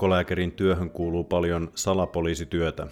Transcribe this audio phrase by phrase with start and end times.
[0.00, 2.86] Keuhkolääkärin työhön kuuluu paljon salapoliisityötä.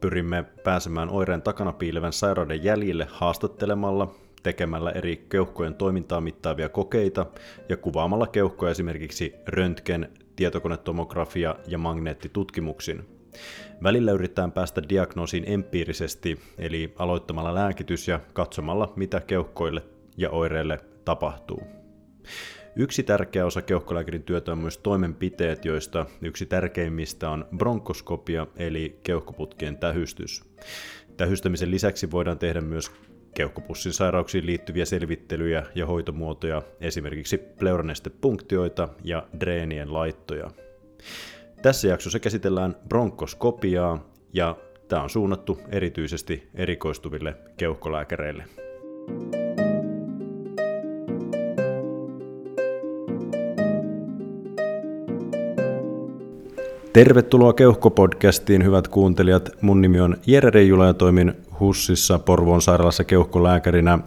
[0.00, 7.26] Pyrimme pääsemään oireen takana piilevän sairauden jäljille haastattelemalla, tekemällä eri keuhkojen toimintaa mittaavia kokeita
[7.68, 13.04] ja kuvaamalla keuhkoja esimerkiksi röntgen, tietokonetomografia ja magneettitutkimuksin.
[13.82, 19.82] Välillä yritetään päästä diagnoosiin empiirisesti, eli aloittamalla lääkitys ja katsomalla, mitä keuhkoille
[20.16, 21.62] ja oireille tapahtuu.
[22.78, 29.76] Yksi tärkeä osa keuhkolääkärin työtä on myös toimenpiteet, joista yksi tärkeimmistä on bronkoskopia eli keuhkoputkien
[29.76, 30.44] tähystys.
[31.16, 32.90] Tähystämisen lisäksi voidaan tehdä myös
[33.34, 40.50] keuhkopussin sairauksiin liittyviä selvittelyjä ja hoitomuotoja, esimerkiksi pleuronestepunktioita ja dreenien laittoja.
[41.62, 44.56] Tässä jaksossa käsitellään bronkoskopiaa ja
[44.88, 48.44] tämä on suunnattu erityisesti erikoistuville keuhkolääkäreille.
[56.96, 59.50] Tervetuloa Keuhkopodcastiin, hyvät kuuntelijat.
[59.60, 63.98] Mun nimi on Jere Reijula ja toimin HUSissa Porvoon sairaalassa keuhkolääkärinä.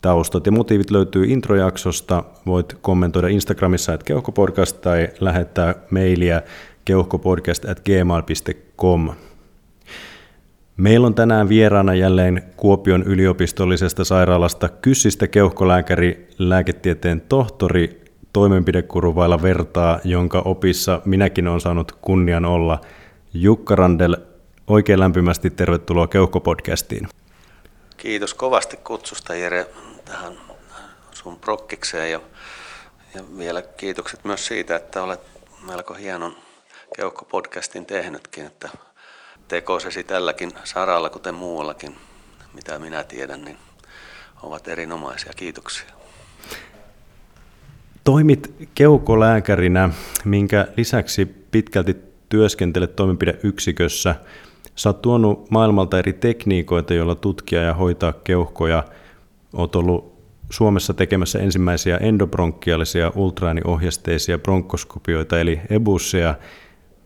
[0.00, 2.24] Taustat ja motiivit löytyy introjaksosta.
[2.46, 6.42] Voit kommentoida Instagramissa että keuhkopodcast tai lähettää mailia
[6.84, 9.10] keuhkopodcast.gmail.com.
[10.76, 18.01] Meillä on tänään vieraana jälleen Kuopion yliopistollisesta sairaalasta Kyssistä keuhkolääkäri, lääketieteen tohtori
[18.32, 22.80] toimenpidekuruvailla vertaa, jonka opissa minäkin olen saanut kunnian olla.
[23.34, 24.16] Jukka Randel,
[24.66, 27.08] oikein lämpimästi tervetuloa Keuhkopodcastiin.
[27.96, 29.66] Kiitos kovasti kutsusta Jere
[30.04, 30.32] tähän
[31.12, 32.20] sun prokkikseen ja,
[33.14, 35.20] ja vielä kiitokset myös siitä, että olet
[35.66, 36.36] melko hienon
[36.96, 38.68] keuhkopodcastin tehnytkin, että
[39.48, 41.96] tekoisesi tälläkin saralla, kuten muuallakin,
[42.54, 43.58] mitä minä tiedän, niin
[44.42, 45.32] ovat erinomaisia.
[45.36, 46.01] Kiitoksia.
[48.04, 49.90] Toimit keukolääkärinä,
[50.24, 51.96] minkä lisäksi pitkälti
[52.28, 54.14] työskentelet toimenpideyksikössä.
[54.76, 58.84] Sä oot tuonut maailmalta eri tekniikoita, joilla tutkia ja hoitaa keuhkoja.
[59.52, 60.12] Oot ollut
[60.50, 66.34] Suomessa tekemässä ensimmäisiä endobronkkialisia ultraääniohjasteisia bronkoskopioita eli ebusseja.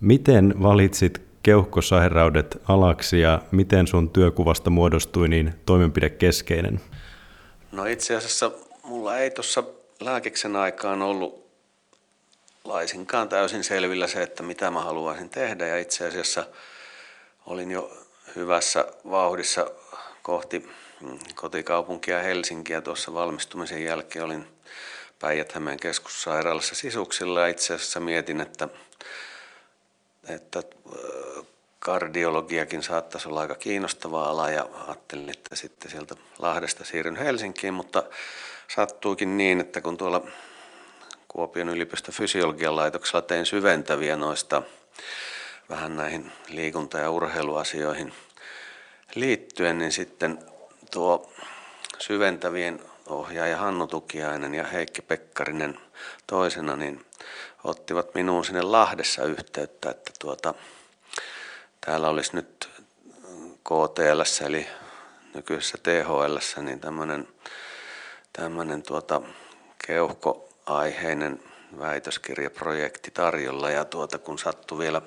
[0.01, 6.81] Miten valitsit keuhkosairaudet alaksi ja miten sun työkuvasta muodostui niin toimenpidekeskeinen?
[7.73, 8.51] No itse asiassa
[8.84, 9.65] mulla ei tuossa
[10.01, 11.47] lääkiksen aikaan ollut
[12.65, 15.67] laisinkaan täysin selvillä se, että mitä mä haluaisin tehdä.
[15.67, 16.47] Ja itse asiassa
[17.47, 19.71] olin jo hyvässä vauhdissa
[20.23, 20.59] kohti
[21.01, 24.25] mm, kotikaupunkia Helsinkiä tuossa valmistumisen jälkeen.
[24.25, 24.47] Olin
[25.19, 28.69] Päijät-Hämeen keskussairaalassa sisuksilla ja itse asiassa mietin, että,
[30.28, 30.63] että
[31.78, 38.03] kardiologiakin saattaisi olla aika kiinnostava ala ja ajattelin, että sitten sieltä Lahdesta siirryn Helsinkiin, mutta
[38.69, 40.22] sattuikin niin, että kun tuolla
[41.28, 44.62] Kuopion yliopiston fysiologian laitoksella tein syventäviä noista
[45.69, 48.12] vähän näihin liikunta- ja urheiluasioihin
[49.15, 50.38] liittyen, niin sitten
[50.91, 51.32] tuo
[51.99, 55.78] syventävien ohjaaja Hannu Tukiainen ja Heikki Pekkarinen
[56.27, 57.04] toisena, niin
[57.65, 60.54] ottivat minuun sinne Lahdessa yhteyttä, että tuota,
[61.81, 62.69] täällä olisi nyt
[63.65, 64.66] KTL, eli
[65.34, 67.28] nykyisessä THL, niin tämmöinen
[68.36, 69.22] tämmöinen tuota,
[69.86, 71.42] keuhkoaiheinen
[71.78, 73.70] väitöskirjaprojekti tarjolla.
[73.70, 75.02] Ja tuota, kun sattui vielä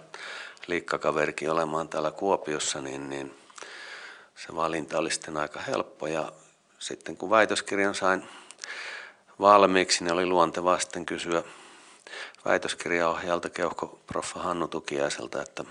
[0.68, 3.38] liikkakaverikin olemaan täällä Kuopiossa, niin, niin
[4.36, 6.08] se valinta oli sitten aika helppo.
[6.08, 6.32] Ja
[6.80, 8.24] sitten kun väitöskirjan sain
[9.40, 11.44] valmiiksi, niin oli luontevaa sitten kysyä
[12.46, 15.64] väitöskirjaohjaalta keuhkoproffa Hannu Tukiaiselta, että,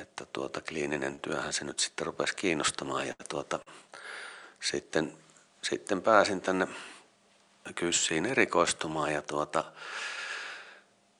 [0.00, 3.06] että tuota, kliininen työhän se nyt sitten rupesi kiinnostamaan.
[3.06, 3.60] Ja tuota,
[4.60, 5.25] sitten
[5.68, 6.68] sitten pääsin tänne
[7.74, 9.64] Kyssiin erikoistumaan ja tuota,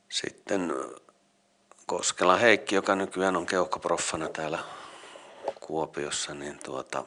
[0.09, 0.75] sitten
[1.87, 4.59] Koskela Heikki, joka nykyään on keuhkoproffana täällä
[5.61, 7.05] Kuopiossa, niin tuota,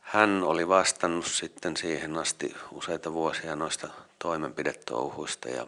[0.00, 3.88] hän oli vastannut sitten siihen asti useita vuosia noista
[4.18, 5.66] toimenpidetouhuista ja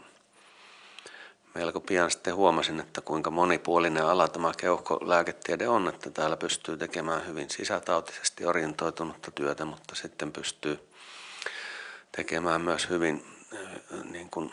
[1.57, 7.27] melko pian sitten huomasin, että kuinka monipuolinen ala tämä keuhkolääketiede on, että täällä pystyy tekemään
[7.27, 10.89] hyvin sisätautisesti orientoitunutta työtä, mutta sitten pystyy
[12.13, 13.25] tekemään myös hyvin
[13.55, 14.51] äh, niin kuin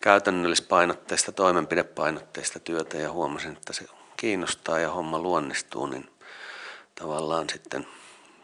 [0.00, 2.96] käytännöllispainotteista, toimenpidepainotteista työtä.
[2.96, 3.84] Ja huomasin, että se
[4.16, 6.10] kiinnostaa ja homma luonnistuu, niin
[6.94, 7.86] tavallaan sitten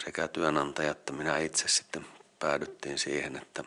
[0.05, 2.06] sekä työnantaja että minä itse sitten
[2.38, 3.64] päädyttiin siihen, että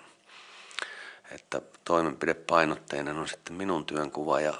[1.31, 4.53] että toimenpidepainotteinen on sitten minun työnkuva ja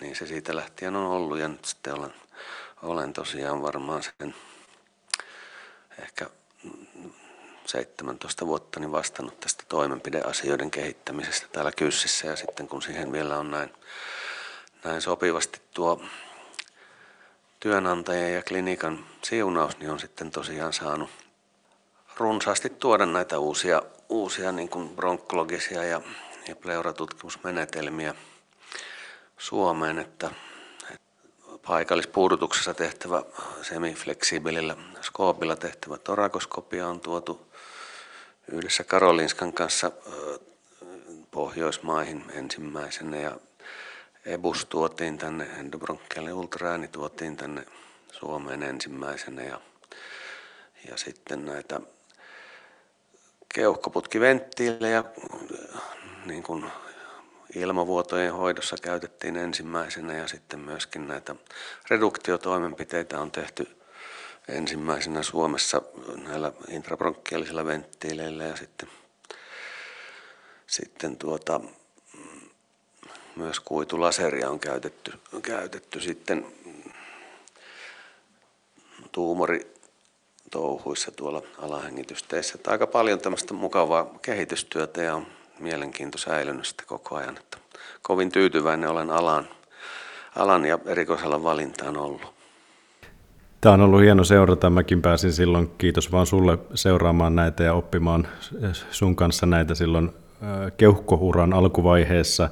[0.00, 2.14] niin se siitä lähtien on ollut ja nyt sitten olen,
[2.82, 4.34] olen tosiaan varmaan sen
[5.98, 6.26] ehkä
[7.66, 13.50] 17 vuotta niin vastannut tästä toimenpideasioiden kehittämisestä täällä Kyssissä ja sitten kun siihen vielä on
[13.50, 13.72] näin,
[14.84, 16.02] näin sopivasti tuo
[17.60, 21.10] työnantajan ja klinikan siunaus, niin on sitten tosiaan saanut
[22.16, 23.82] runsaasti tuoda näitä uusia,
[24.12, 26.00] uusia niin kuin bronkkologisia ja,
[26.48, 28.14] ja pleuratutkimusmenetelmiä
[29.38, 30.30] Suomeen, että,
[30.90, 31.06] että
[31.66, 33.22] paikallispuudutuksessa tehtävä
[33.62, 37.40] semifleksiibelillä skoopilla tehtävä torakoskopia on tuotu
[38.52, 39.90] yhdessä Karolinskan kanssa
[41.30, 43.38] Pohjoismaihin ensimmäisenä ja
[44.26, 47.66] EBUS tuotiin tänne, endobronkkiaali ultraääni tuotiin tänne
[48.12, 49.60] Suomeen ensimmäisenä ja,
[50.88, 51.80] ja sitten näitä
[53.52, 55.04] keuhkoputkiventtiilejä
[56.26, 56.64] niin kuin
[57.54, 61.34] ilmavuotojen hoidossa käytettiin ensimmäisenä ja sitten myöskin näitä
[61.90, 63.76] reduktiotoimenpiteitä on tehty
[64.48, 65.82] ensimmäisenä Suomessa
[66.26, 68.88] näillä intrabronkkialisilla venttiileillä ja sitten,
[70.66, 71.60] sitten tuota,
[73.36, 75.12] myös kuitulaseria on käytetty,
[75.42, 76.46] käytetty sitten
[79.12, 79.71] tuumori
[80.52, 82.54] touhuissa tuolla alahengitysteissä.
[82.54, 85.26] Että aika paljon tämmöistä mukavaa kehitystyötä ja on
[85.60, 87.36] mielenkiinto säilynyt sitten koko ajan.
[87.38, 87.58] Että
[88.02, 89.48] kovin tyytyväinen olen alan,
[90.36, 92.22] alan ja erikoisalan valintaan ollut.
[93.60, 94.70] Tämä on ollut hieno seurata.
[94.70, 98.28] Mäkin pääsin silloin, kiitos vaan sulle seuraamaan näitä ja oppimaan
[98.90, 100.10] sun kanssa näitä silloin
[100.76, 102.48] keuhkohuran alkuvaiheessa.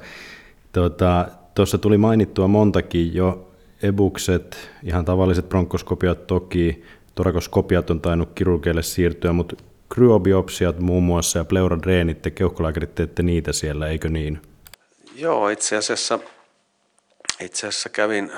[0.71, 3.51] Tuota, tuossa tuli mainittua montakin jo
[3.83, 6.83] ebukset, ihan tavalliset bronkoskopiat toki,
[7.15, 9.55] torakoskopiat on tainnut kirurgeille siirtyä, mutta
[9.89, 14.41] kryobiopsiat muun muassa ja pleuradreenit ja keuhkolääkärit teette niitä siellä, eikö niin?
[15.15, 16.19] Joo, itse asiassa,
[17.39, 18.31] itse asiassa kävin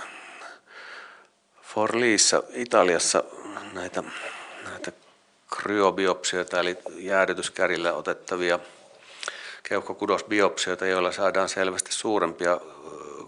[1.61, 3.23] Forliissa Italiassa
[3.73, 4.03] näitä,
[4.69, 4.91] näitä
[5.55, 8.59] kryobiopsioita, eli jäädytyskärillä otettavia
[9.63, 12.57] keuhkokudosbiopsioita, joilla saadaan selvästi suurempia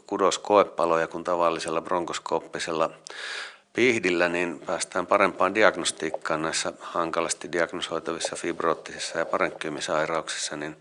[0.07, 2.89] kudoskoepaloja kuin tavallisella bronkoskooppisella
[3.75, 10.75] pihdillä, niin päästään parempaan diagnostiikkaan näissä hankalasti diagnosoitavissa fibroottisissa ja parenkkyymisairauksissa, niin,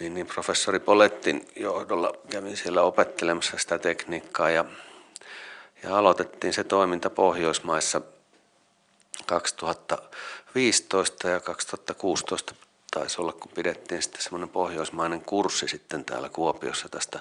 [0.00, 4.64] niin, niin professori Polettin johdolla kävin siellä opettelemassa sitä tekniikkaa ja,
[5.82, 8.00] ja aloitettiin se toiminta Pohjoismaissa
[9.26, 12.54] 2015 ja 2016
[12.90, 17.20] taisi olla, kun pidettiin sitten semmoinen pohjoismainen kurssi sitten täällä Kuopiossa tästä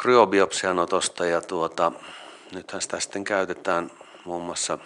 [0.00, 1.92] kryobiopsianotosta ja tuota,
[2.52, 3.90] nythän sitä sitten käytetään
[4.24, 4.78] muun muassa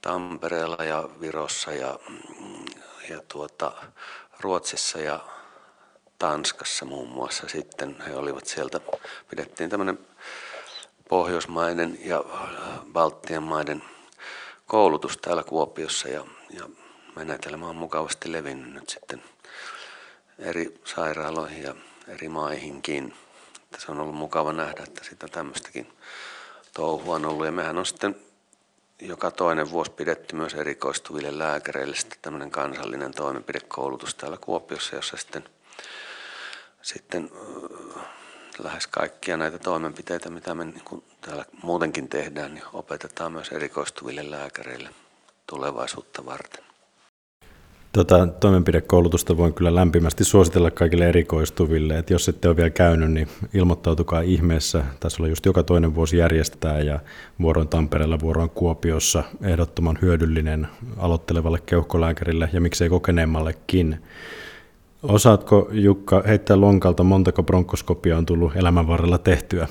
[0.00, 1.98] Tampereella ja Virossa ja,
[3.10, 3.72] ja tuota,
[4.40, 5.20] Ruotsissa ja
[6.18, 7.96] Tanskassa muun muassa sitten.
[8.06, 8.80] He olivat sieltä,
[9.30, 9.98] pidettiin tämmöinen
[11.08, 12.24] pohjoismainen ja
[12.92, 13.82] Baltian maiden
[14.66, 16.68] koulutus täällä Kuopiossa ja, ja
[17.16, 19.22] menetelmä on mukavasti levinnyt nyt sitten
[20.38, 21.74] eri sairaaloihin ja
[22.08, 23.14] eri maihinkin.
[23.76, 25.92] Että se on ollut mukava nähdä, että sitä tämmöistäkin
[26.74, 27.46] touhua on ollut.
[27.46, 28.16] Ja mehän on sitten
[29.00, 35.48] joka toinen vuosi pidetty myös erikoistuville lääkäreille sitten tämmöinen kansallinen toimenpidekoulutus täällä Kuopiossa, jossa sitten,
[36.82, 37.30] sitten
[38.58, 44.90] lähes kaikkia näitä toimenpiteitä, mitä me niin täällä muutenkin tehdään, niin opetetaan myös erikoistuville lääkäreille
[45.46, 46.65] tulevaisuutta varten.
[47.92, 53.28] Tota, toimenpidekoulutusta voin kyllä lämpimästi suositella kaikille erikoistuville, että jos ette ole vielä käynyt, niin
[53.54, 54.84] ilmoittautukaa ihmeessä.
[55.00, 57.00] Tässä olla just joka toinen vuosi järjestetään ja
[57.40, 64.02] vuoroin Tampereella, vuoroin Kuopiossa ehdottoman hyödyllinen aloittelevalle keuhkolääkärille ja miksei kokeneemmallekin.
[65.02, 69.68] Osaatko Jukka heittää lonkalta, montako bronkoskopia on tullut elämän varrella tehtyä?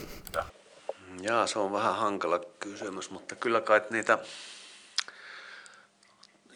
[1.21, 4.19] Jaa, se on vähän hankala kysymys, mutta kyllä kai niitä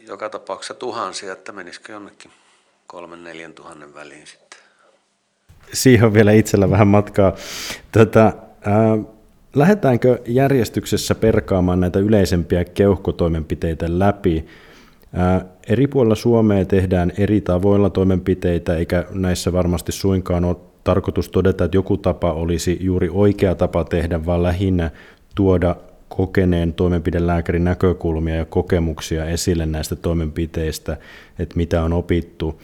[0.08, 2.32] joka tapauksessa tuhansia, että menisikö jonnekin
[2.88, 4.60] kolmen neljän tuhannen väliin sitten.
[5.74, 7.34] Siihen on vielä itsellä vähän matkaa.
[7.92, 8.98] Tätä, ää,
[9.56, 14.46] lähdetäänkö järjestyksessä perkaamaan näitä yleisempiä keuhkotoimenpiteitä läpi?
[15.14, 21.66] Ää, eri puolilla Suomea tehdään eri tavoilla toimenpiteitä, eikä näissä varmasti suinkaan ole tarkoitus todeta,
[21.66, 24.92] että joku tapa olisi juuri oikea tapa tehdä, vaan lähinnä
[25.36, 25.76] tuoda
[26.20, 30.98] kokeneen toimenpidelääkärin näkökulmia ja kokemuksia esille näistä toimenpiteistä,
[31.40, 32.62] että mitä on opittu.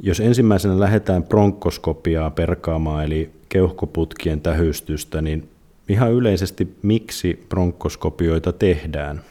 [0.00, 5.48] Jos ensimmäisenä lähdetään bronkkoskopiaa perkaamaan, eli keuhkoputkien tähystystä, niin
[5.88, 9.22] ihan yleisesti miksi bronkkoskopioita tehdään?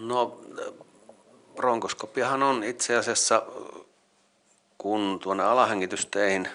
[0.00, 0.40] No,
[1.56, 3.42] bronkoskopiahan on itse asiassa,
[4.78, 6.48] kun tuonne alahengitysteihin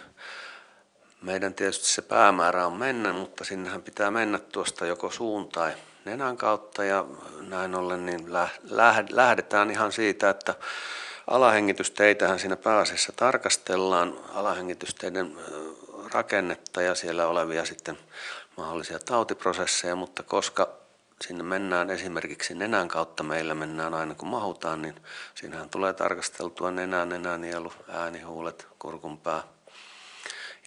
[1.21, 5.71] meidän tietysti se päämäärä on mennä, mutta sinnehän pitää mennä tuosta joko suun tai
[6.05, 7.05] nenän kautta ja
[7.41, 8.33] näin ollen niin
[9.09, 10.55] lähdetään ihan siitä, että
[11.27, 15.37] alahengitysteitähän siinä pääasiassa tarkastellaan, alahengitysteiden
[16.13, 17.97] rakennetta ja siellä olevia sitten
[18.57, 20.69] mahdollisia tautiprosesseja, mutta koska
[21.21, 24.95] sinne mennään esimerkiksi nenän kautta, meillä mennään aina kun mahutaan, niin
[25.35, 29.43] siinähän tulee tarkasteltua nenä, nenänielu, äänihuulet, kurkunpää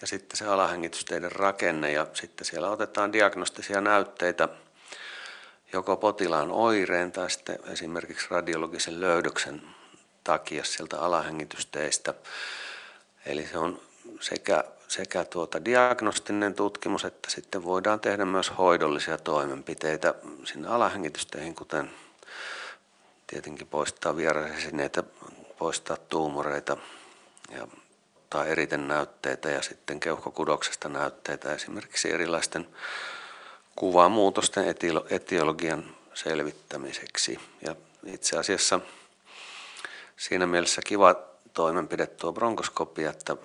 [0.01, 4.49] ja sitten se alahengitysteiden rakenne ja sitten siellä otetaan diagnostisia näytteitä
[5.73, 9.63] joko potilaan oireen tai sitten esimerkiksi radiologisen löydöksen
[10.25, 12.15] takia sieltä alahengitysteistä.
[13.27, 13.81] Eli se on
[14.21, 20.15] sekä, sekä tuota diagnostinen tutkimus, että sitten voidaan tehdä myös hoidollisia toimenpiteitä
[20.45, 21.91] sinne alahengitysteihin, kuten
[23.27, 25.03] tietenkin poistaa vierasesineitä,
[25.59, 26.77] poistaa tuumoreita
[27.51, 27.67] ja
[28.17, 32.69] ottaa eriten näytteitä ja sitten keuhkokudoksesta näytteitä esimerkiksi erilaisten
[33.77, 34.75] kuvamuutosten
[35.11, 37.39] etiologian selvittämiseksi.
[37.67, 37.77] Ja
[38.07, 38.81] itse asiassa
[40.17, 41.15] siinä mielessä kiva
[41.55, 43.37] toimenpide tuo bronkoskopia, että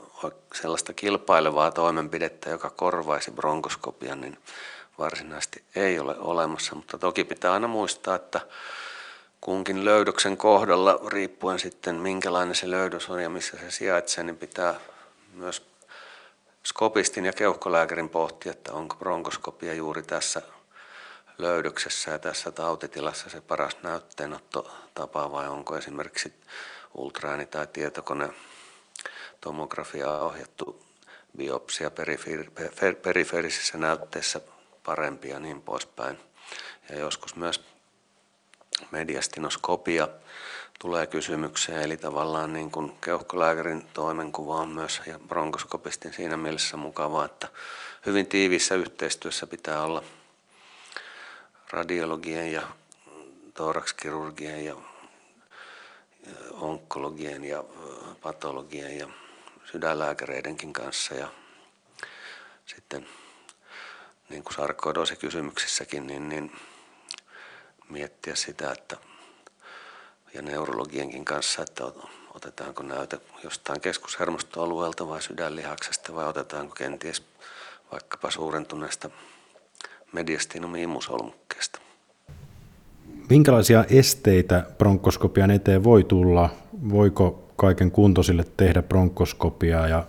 [0.53, 4.37] sellaista kilpailevaa toimenpidettä, joka korvaisi bronkoskopian, niin
[4.99, 6.75] varsinaisesti ei ole olemassa.
[6.75, 8.41] Mutta toki pitää aina muistaa, että
[9.41, 14.75] kunkin löydöksen kohdalla, riippuen sitten minkälainen se löydös on ja missä se sijaitsee, niin pitää
[15.33, 15.61] myös
[16.67, 20.41] skopistin ja keuhkolääkärin pohtia, että onko bronkoskopia juuri tässä
[21.37, 26.33] löydöksessä ja tässä tautitilassa se paras näytteenottotapa vai onko esimerkiksi
[26.93, 28.29] ultraääni tai tietokone
[29.41, 30.85] tomografia ohjattu
[31.37, 31.91] biopsia
[33.03, 34.41] perifeerisissä näytteissä
[34.83, 36.19] parempia ja niin poispäin.
[36.89, 37.63] Ja joskus myös
[38.91, 40.07] mediastinoskopia
[40.79, 47.25] tulee kysymykseen, eli tavallaan niin kuin keuhkolääkärin toimenkuva on myös ja bronkoskopistin siinä mielessä mukavaa,
[47.25, 47.47] että
[48.05, 50.03] hyvin tiiviissä yhteistyössä pitää olla
[51.71, 52.61] radiologien ja
[53.53, 54.75] thoraxkirurgien ja
[56.51, 57.63] onkologien ja
[58.21, 59.07] patologien ja
[59.71, 61.15] sydänlääkäreidenkin kanssa.
[61.15, 61.27] Ja
[62.65, 63.07] sitten
[64.29, 66.51] niin kuin sarkoidosi-kysymyksissäkin, niin, niin
[67.89, 68.97] miettiä sitä, että
[70.33, 71.83] ja neurologienkin kanssa, että
[72.33, 77.23] otetaanko näyte jostain keskushermostoalueelta vai sydänlihaksesta vai otetaanko kenties
[77.91, 79.09] vaikkapa suurentuneesta
[80.11, 81.79] mediastinumi-imusolmukkeesta.
[83.29, 86.49] Minkälaisia esteitä bronkoskopian eteen voi tulla?
[86.89, 90.05] Voiko kaiken kuntoisille tehdä bronkoskopiaa ja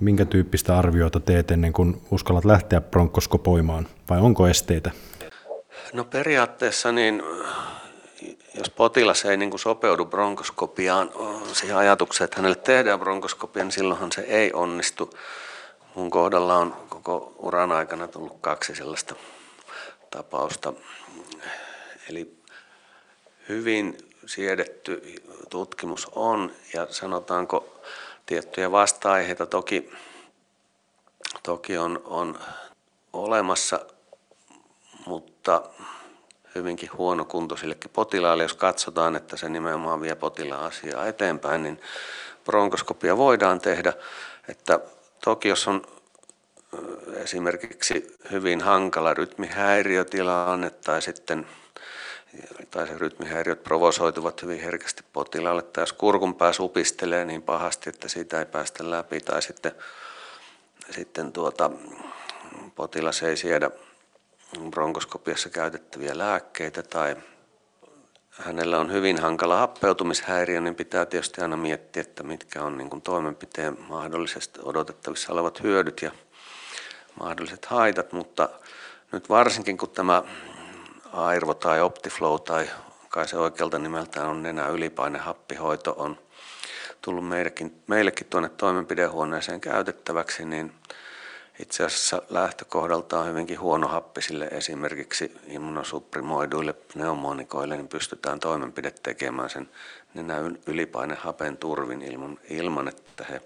[0.00, 4.90] minkä tyyppistä arviota teet ennen kuin uskallat lähteä bronkoskopoimaan vai onko esteitä?
[5.92, 7.22] No periaatteessa niin
[8.58, 11.10] jos potilas ei niin kuin sopeudu bronkoskopiaan
[11.52, 15.14] siihen ajatukseen, että hänelle tehdään bronkoskopia, niin silloinhan se ei onnistu.
[15.94, 19.14] Mun kohdalla on koko uran aikana tullut kaksi sellaista
[20.10, 20.72] tapausta.
[22.10, 22.38] Eli
[23.48, 27.80] hyvin siedetty tutkimus on ja sanotaanko
[28.26, 29.90] tiettyjä vasta-aiheita toki,
[31.42, 32.38] toki on, on
[33.12, 33.80] olemassa,
[35.06, 35.62] mutta
[36.54, 41.80] hyvinkin huonokuntoisillekin potilaille, jos katsotaan, että se nimenomaan vie potilaan asiaa eteenpäin, niin
[42.44, 43.92] bronkoskopia voidaan tehdä.
[44.48, 44.80] Että
[45.24, 45.82] toki jos on
[47.14, 51.46] esimerkiksi hyvin hankala rytmihäiriötilanne tai sitten
[52.70, 58.38] tai se rytmihäiriöt provosoituvat hyvin herkästi potilaalle, tai jos kurkunpää supistelee niin pahasti, että siitä
[58.38, 59.72] ei päästä läpi, tai sitten,
[60.90, 61.70] sitten tuota,
[62.74, 63.70] potilas ei siedä
[64.70, 67.16] bronkoskopiassa käytettäviä lääkkeitä tai
[68.30, 73.02] hänellä on hyvin hankala happeutumishäiriö, niin pitää tietysti aina miettiä, että mitkä on niin kuin
[73.02, 76.10] toimenpiteen mahdollisesti odotettavissa olevat hyödyt ja
[77.20, 78.48] mahdolliset haitat, mutta
[79.12, 80.22] nyt varsinkin kun tämä
[81.12, 82.70] Airvo tai Optiflow tai
[83.08, 86.18] kai se oikealta nimeltään on nenä ylipainehappihoito on
[87.02, 90.72] tullut meillekin, meillekin tuonne toimenpidehuoneeseen käytettäväksi, niin
[91.58, 99.68] itse asiassa lähtökohdaltaan hyvinkin huonohappisille esimerkiksi immunosupprimoiduille pneumonikoille, niin pystytään toimenpide tekemään sen
[100.14, 103.42] nenän ylipainehapen turvin ilman, ilman, että he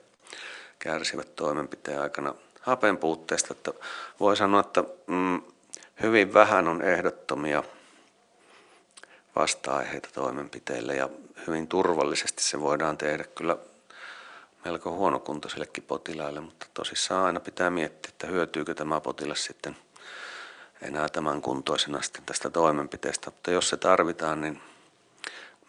[0.78, 3.54] kärsivät toimenpiteen aikana hapen puutteesta.
[3.54, 3.72] Että
[4.20, 5.42] voi sanoa, että mm,
[6.02, 7.62] hyvin vähän on ehdottomia
[9.36, 11.08] vasta-aiheita toimenpiteille ja
[11.46, 13.56] hyvin turvallisesti se voidaan tehdä kyllä
[14.64, 19.76] melko huonokuntoisillekin potilaille, mutta tosissaan aina pitää miettiä, että hyötyykö tämä potilas sitten
[20.82, 23.30] enää tämän kuntoisena sitten tästä toimenpiteestä.
[23.30, 24.60] Mutta jos se tarvitaan, niin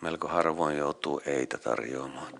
[0.01, 2.33] melko harvoin joutuu eitä tarjoamaan.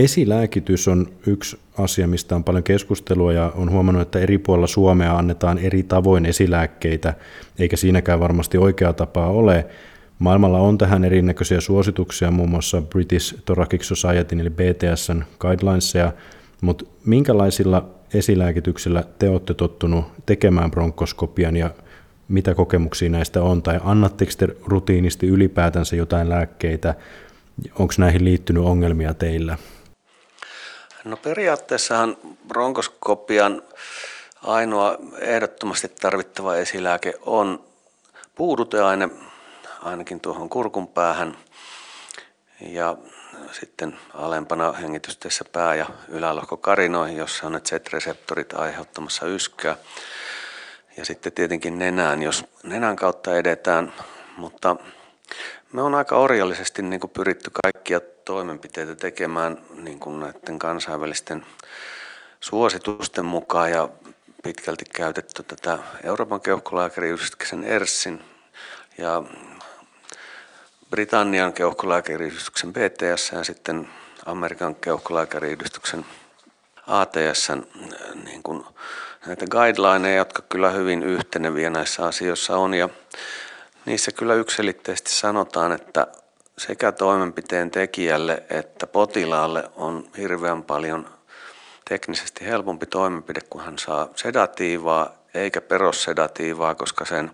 [0.00, 5.18] Esilääkitys on yksi asia, mistä on paljon keskustelua ja on huomannut, että eri puolilla Suomea
[5.18, 7.14] annetaan eri tavoin esilääkkeitä,
[7.58, 9.66] eikä siinäkään varmasti oikea tapaa ole.
[10.18, 16.12] Maailmalla on tähän erinäköisiä suosituksia, muun muassa British Thoracic Society eli BTSn guidelinesia,
[16.60, 21.70] mutta minkälaisilla esilääkityksillä te olette tottunut tekemään bronkoskopian ja
[22.28, 26.94] mitä kokemuksia näistä on, tai annatteko te rutiinisti ylipäätänsä jotain lääkkeitä,
[27.78, 29.58] onko näihin liittynyt ongelmia teillä?
[31.04, 32.16] No periaatteessahan
[32.48, 33.62] bronkoskopian
[34.42, 37.64] ainoa ehdottomasti tarvittava esilääke on
[38.34, 39.08] puuduteaine,
[39.82, 41.38] ainakin tuohon kurkun päähän.
[42.60, 42.96] Ja
[43.52, 49.76] sitten alempana hengitysteessä pää- ja ylälohkokarinoihin, jossa on ne Z-reseptorit aiheuttamassa yskyä.
[50.96, 53.92] Ja sitten tietenkin nenään, jos nenän kautta edetään,
[54.36, 54.76] mutta
[55.72, 61.46] me on aika orjallisesti niin kuin pyritty kaikkia toimenpiteitä tekemään niin kuin näiden kansainvälisten
[62.40, 63.88] suositusten mukaan ja
[64.42, 68.24] pitkälti käytetty tätä Euroopan keuhkolääkäriyhdistyksen ERSin
[68.98, 69.22] ja
[70.90, 73.88] Britannian keuhkolääkäriyhdistyksen BTS ja sitten
[74.26, 76.06] Amerikan keuhkolääkäriyhdistyksen
[76.86, 77.48] ATS
[78.24, 78.64] niin kuin
[79.26, 82.74] näitä guidelineja, jotka kyllä hyvin yhteneviä näissä asioissa on.
[82.74, 82.88] Ja
[83.86, 86.06] niissä kyllä yksilitteisesti sanotaan, että
[86.58, 91.08] sekä toimenpiteen tekijälle että potilaalle on hirveän paljon
[91.88, 97.30] teknisesti helpompi toimenpide, kun hän saa sedatiivaa eikä perossedatiivaa, koska sen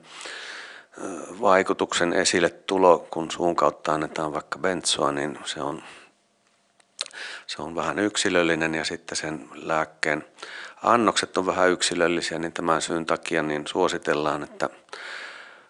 [1.40, 5.82] vaikutuksen esille tulo, kun suun kautta annetaan vaikka bentsoa, niin se on,
[7.46, 10.24] se on vähän yksilöllinen ja sitten sen lääkkeen
[10.82, 14.68] annokset on vähän yksilöllisiä, niin tämän syyn takia niin suositellaan, että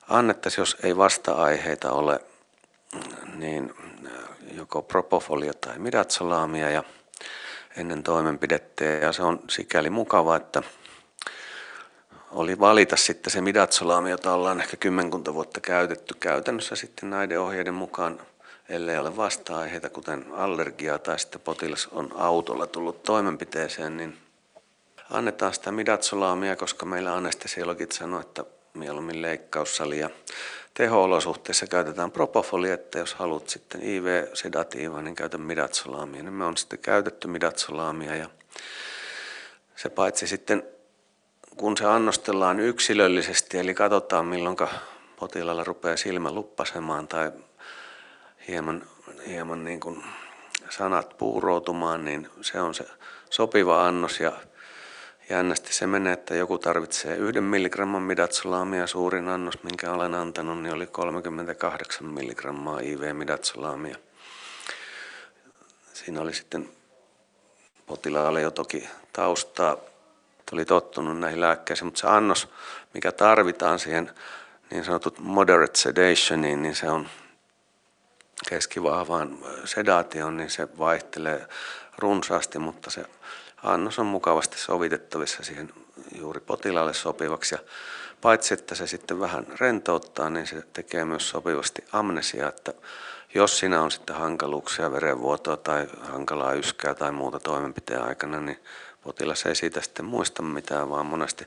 [0.08, 2.20] annettaisiin, jos ei vasta-aiheita ole,
[3.34, 3.74] niin
[4.52, 6.84] joko propofolia tai midatsolaamia ja
[7.76, 8.84] ennen toimenpidettä.
[8.84, 10.62] Ja se on sikäli mukava, että
[12.30, 17.74] oli valita sitten se midatsolaami, jota ollaan ehkä kymmenkunta vuotta käytetty käytännössä sitten näiden ohjeiden
[17.74, 18.20] mukaan,
[18.68, 24.18] ellei ole vasta-aiheita, kuten allergiaa tai sitten potilas on autolla tullut toimenpiteeseen, niin
[25.10, 28.44] annetaan sitä midatsolaamia, koska meillä anestesiologit sanoivat, että
[28.76, 30.10] mieluummin leikkaussali ja
[30.74, 36.22] teho-olosuhteissa käytetään propofolia, että jos haluat sitten IV-sedatiivaa, niin käytä midatsolaamia.
[36.22, 38.28] Niin me on sitten käytetty midatsolaamia ja
[39.76, 40.62] se paitsi sitten
[41.56, 44.56] kun se annostellaan yksilöllisesti, eli katsotaan milloin
[45.20, 47.32] potilaalla rupeaa silmä luppasemaan tai
[48.48, 48.82] hieman,
[49.26, 50.04] hieman niin kuin
[50.70, 52.84] sanat puuroutumaan, niin se on se
[53.30, 54.32] sopiva annos ja
[55.30, 60.74] jännästi se menee, että joku tarvitsee yhden milligramman midatsolaamia, suurin annos, minkä olen antanut, niin
[60.74, 63.96] oli 38 milligrammaa IV-midatsolaamia.
[65.92, 66.68] Siinä oli sitten
[67.86, 69.76] potilaalle jo toki taustaa
[70.52, 72.48] oli tottunut näihin lääkkeisiin, mutta se annos,
[72.94, 74.10] mikä tarvitaan siihen
[74.70, 77.08] niin sanotut moderate sedationiin, niin se on
[78.48, 81.46] keskivahvaan sedaatioon, niin se vaihtelee
[81.98, 83.04] runsaasti, mutta se
[83.72, 85.72] annos on mukavasti sovitettavissa siihen
[86.18, 87.54] juuri potilaalle sopivaksi.
[87.54, 87.58] Ja
[88.20, 92.74] paitsi että se sitten vähän rentouttaa, niin se tekee myös sopivasti amnesia, että
[93.34, 98.58] jos siinä on sitten hankaluuksia, verenvuotoa tai hankalaa yskää tai muuta toimenpiteen aikana, niin
[99.02, 101.46] potilas ei siitä sitten muista mitään, vaan monesti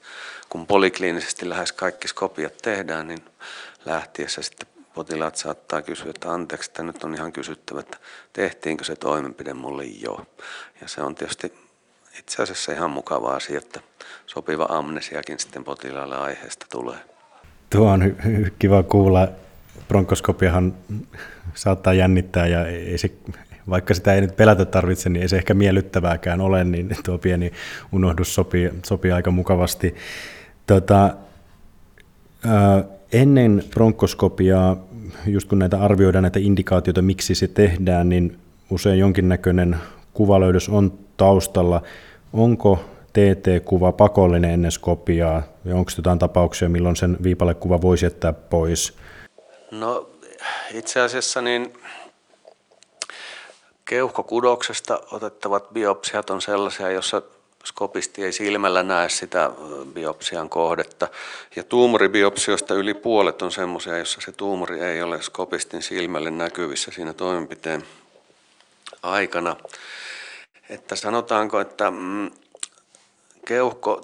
[0.49, 3.25] kun polikliinisesti lähes kaikki skopiat tehdään, niin
[3.85, 7.97] lähtiessä sitten potilaat saattaa kysyä, että anteeksi, että nyt on ihan kysyttävä, että
[8.33, 10.25] tehtiinkö se toimenpide mulle jo.
[10.81, 11.68] Ja se on tietysti
[12.19, 13.79] itse asiassa ihan mukava asia, että
[14.25, 16.97] sopiva amnesiakin sitten potilaalle aiheesta tulee.
[17.69, 19.27] Tuo on hy- kiva kuulla.
[19.87, 20.73] Bronkoskopiahan
[21.53, 23.11] saattaa jännittää ja ei se
[23.69, 27.51] vaikka sitä ei nyt pelätä tarvitse, niin ei se ehkä miellyttävääkään ole, niin tuo pieni
[27.91, 29.95] unohdus sopii, sopii aika mukavasti.
[30.67, 31.13] Tota,
[33.13, 34.77] ennen bronkoskopiaa,
[35.25, 38.37] just kun näitä arvioidaan näitä indikaatioita, miksi se tehdään, niin
[38.69, 39.77] usein jonkinnäköinen
[40.13, 41.81] kuvalöydös on taustalla.
[42.33, 42.79] Onko
[43.13, 48.97] TT-kuva pakollinen ennen skopiaa, ja onko jotain tapauksia, milloin sen viipalekuva voisi jättää pois?
[49.71, 50.09] No
[50.73, 51.73] itse asiassa niin
[53.85, 57.21] Keuhkokudoksesta otettavat biopsiat on sellaisia, jossa
[57.65, 59.51] skopisti ei silmällä näe sitä
[59.93, 61.07] biopsian kohdetta.
[61.55, 67.13] Ja tuumoribiopsioista yli puolet on sellaisia, jossa se tuumori ei ole skopistin silmälle näkyvissä siinä
[67.13, 67.83] toimenpiteen
[69.03, 69.55] aikana.
[70.69, 72.31] Että sanotaanko, että mm,
[73.45, 74.01] keuhko,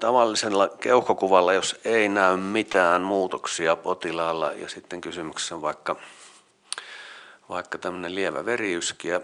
[0.00, 5.96] tavallisella keuhkokuvalla, jos ei näy mitään muutoksia potilaalla ja sitten kysymyksessä on vaikka
[7.48, 9.20] vaikka tämmöinen lievä veriyskiä,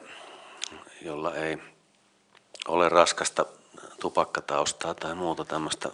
[1.02, 1.58] jolla ei
[2.68, 3.46] ole raskasta
[4.00, 5.88] tupakkataustaa tai muuta tämmöistä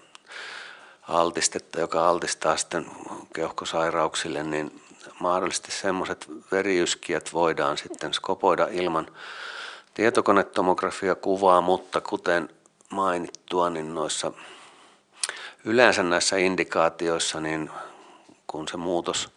[1.08, 2.86] altistetta, joka altistaa sitten
[3.34, 4.82] keuhkosairauksille, niin
[5.20, 9.06] mahdollisesti semmoiset veriyskiät voidaan sitten skopoida ilman
[9.98, 12.48] tietokonetomografia kuvaa, mutta kuten
[12.90, 14.32] mainittua, niin noissa
[15.64, 17.70] yleensä näissä indikaatioissa, niin
[18.46, 19.28] kun se muutos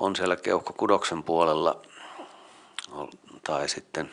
[0.00, 1.82] on siellä keuhkokudoksen puolella
[3.42, 4.10] tai sitten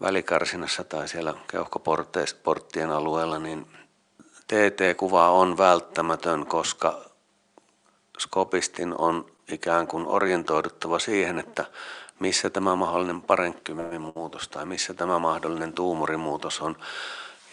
[0.00, 3.66] välikarsinassa tai siellä keuhkoporttien alueella, niin
[4.46, 7.04] TT-kuva on välttämätön, koska
[8.18, 11.64] skopistin on ikään kuin orientoiduttava siihen, että
[12.18, 16.76] missä tämä mahdollinen parenkkymin muutos tai missä tämä mahdollinen tuumorimuutos on.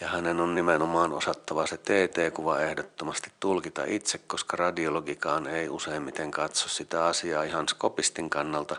[0.00, 6.68] Ja hänen on nimenomaan osattava se TT-kuva ehdottomasti tulkita itse, koska radiologikaan ei useimmiten katso
[6.68, 8.76] sitä asiaa ihan skopistin kannalta,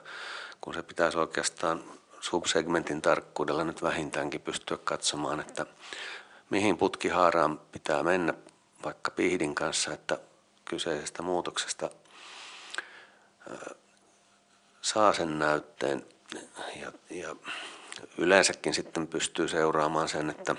[0.61, 1.83] kun se pitäisi oikeastaan
[2.19, 5.65] subsegmentin tarkkuudella nyt vähintäänkin pystyä katsomaan, että
[6.49, 8.33] mihin putkihaaraan pitää mennä
[8.83, 10.19] vaikka pihdin kanssa, että
[10.65, 11.89] kyseisestä muutoksesta
[14.83, 16.05] saa sen näytteen
[16.81, 17.35] ja, ja
[18.17, 20.55] yleensäkin sitten pystyy seuraamaan sen, että,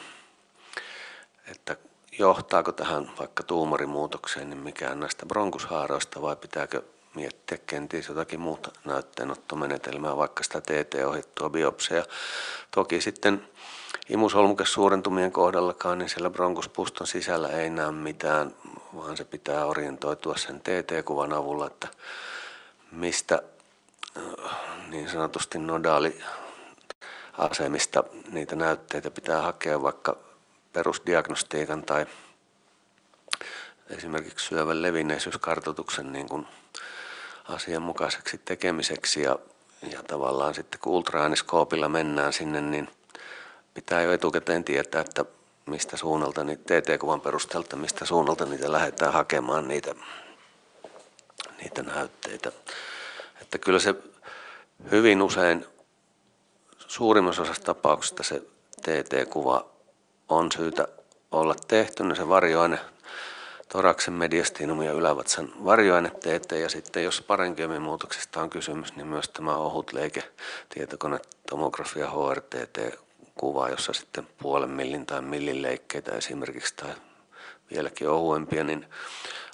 [1.51, 1.77] että
[2.19, 6.83] johtaako tähän vaikka tuumorimuutokseen niin mikään näistä bronkushaaroista vai pitääkö
[7.15, 12.05] miettiä kenties jotakin muuta näytteenottomenetelmää, vaikka sitä TT-ohjattua biopsia.
[12.71, 13.49] Toki sitten
[14.09, 18.55] imusolmukesuurentumien kohdallakaan, niin siellä bronkuspuston sisällä ei näe mitään,
[18.95, 21.89] vaan se pitää orientoitua sen TT-kuvan avulla, että
[22.93, 23.43] mistä
[24.88, 26.20] niin sanotusti nodaali
[27.38, 30.16] asemista niitä näytteitä pitää hakea vaikka
[30.72, 32.07] perusdiagnostiikan tai
[33.90, 36.46] esimerkiksi syövän levinneisyyskartoituksen niin kuin
[37.48, 39.38] asianmukaiseksi tekemiseksi ja,
[39.90, 42.88] ja tavallaan sitten kun ultraaniskoopilla mennään sinne, niin
[43.74, 45.24] pitää jo etukäteen tietää, että
[45.66, 49.94] mistä suunnalta, niin TT-kuvan perusteelta, mistä suunnalta niitä lähdetään hakemaan niitä,
[51.61, 52.53] niitä näytteitä.
[53.55, 53.95] Että kyllä se
[54.90, 55.67] hyvin usein
[56.79, 58.43] suurimmassa osassa tapauksista se
[58.83, 59.67] TT-kuva
[60.29, 60.88] on syytä
[61.31, 62.79] olla tehty, niin se varjoaine
[63.69, 69.93] toraksen mediastinum ja ylävatsan varjoaineteet ja sitten jos parenkiomimuutoksesta on kysymys, niin myös tämä ohut
[69.93, 70.23] leike
[70.75, 72.79] tietokonetomografia HRTT
[73.35, 76.95] kuva, jossa sitten puolen millin tai millin leikkeitä esimerkiksi tai
[77.71, 78.87] vieläkin ohuempia, niin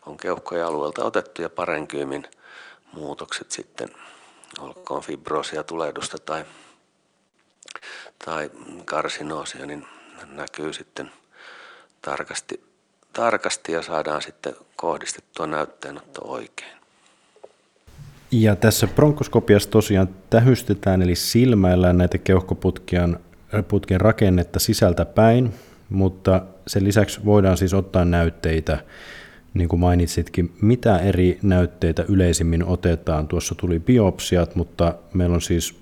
[0.06, 1.42] on keuhkojen alueelta otettu.
[1.42, 2.26] Ja parenkyymin
[2.92, 3.88] muutokset sitten,
[4.59, 6.44] olkoon fibroosia, tulehdusta tai,
[8.24, 8.50] tai
[8.85, 9.87] karsinoosia, niin
[10.26, 11.11] näkyy sitten
[12.03, 12.70] tarkasti
[13.12, 16.81] tarkasti ja saadaan sitten kohdistettua näytteenotto oikein.
[18.31, 23.18] Ja tässä bronkoskopiassa tosiaan tähystetään eli silmäillään näitä keuhkoputkien
[23.68, 25.55] putkien rakennetta sisältä päin,
[25.88, 28.85] mutta sen lisäksi voidaan siis ottaa näytteitä,
[29.54, 33.28] niin kuin mainitsitkin, mitä eri näytteitä yleisimmin otetaan.
[33.28, 35.80] Tuossa tuli biopsiat, mutta meillä on siis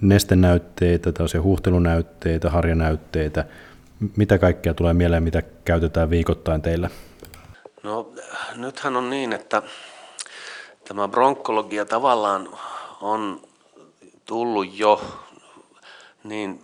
[0.00, 3.44] nestenäytteitä, tällaisia huhtelunäytteitä, harjanäytteitä,
[4.16, 6.90] mitä kaikkea tulee mieleen, mitä käytetään viikoittain teillä?
[7.82, 8.12] No
[8.56, 9.62] nythän on niin, että
[10.88, 12.48] tämä bronkkologia tavallaan
[13.00, 13.40] on
[14.24, 15.20] tullut jo
[16.24, 16.62] niin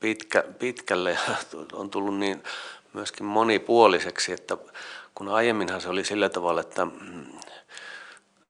[0.00, 1.18] pitkä, pitkälle
[1.72, 2.42] on tullut niin
[2.96, 4.56] myöskin monipuoliseksi, että
[5.14, 6.86] kun aiemminhan se oli sillä tavalla, että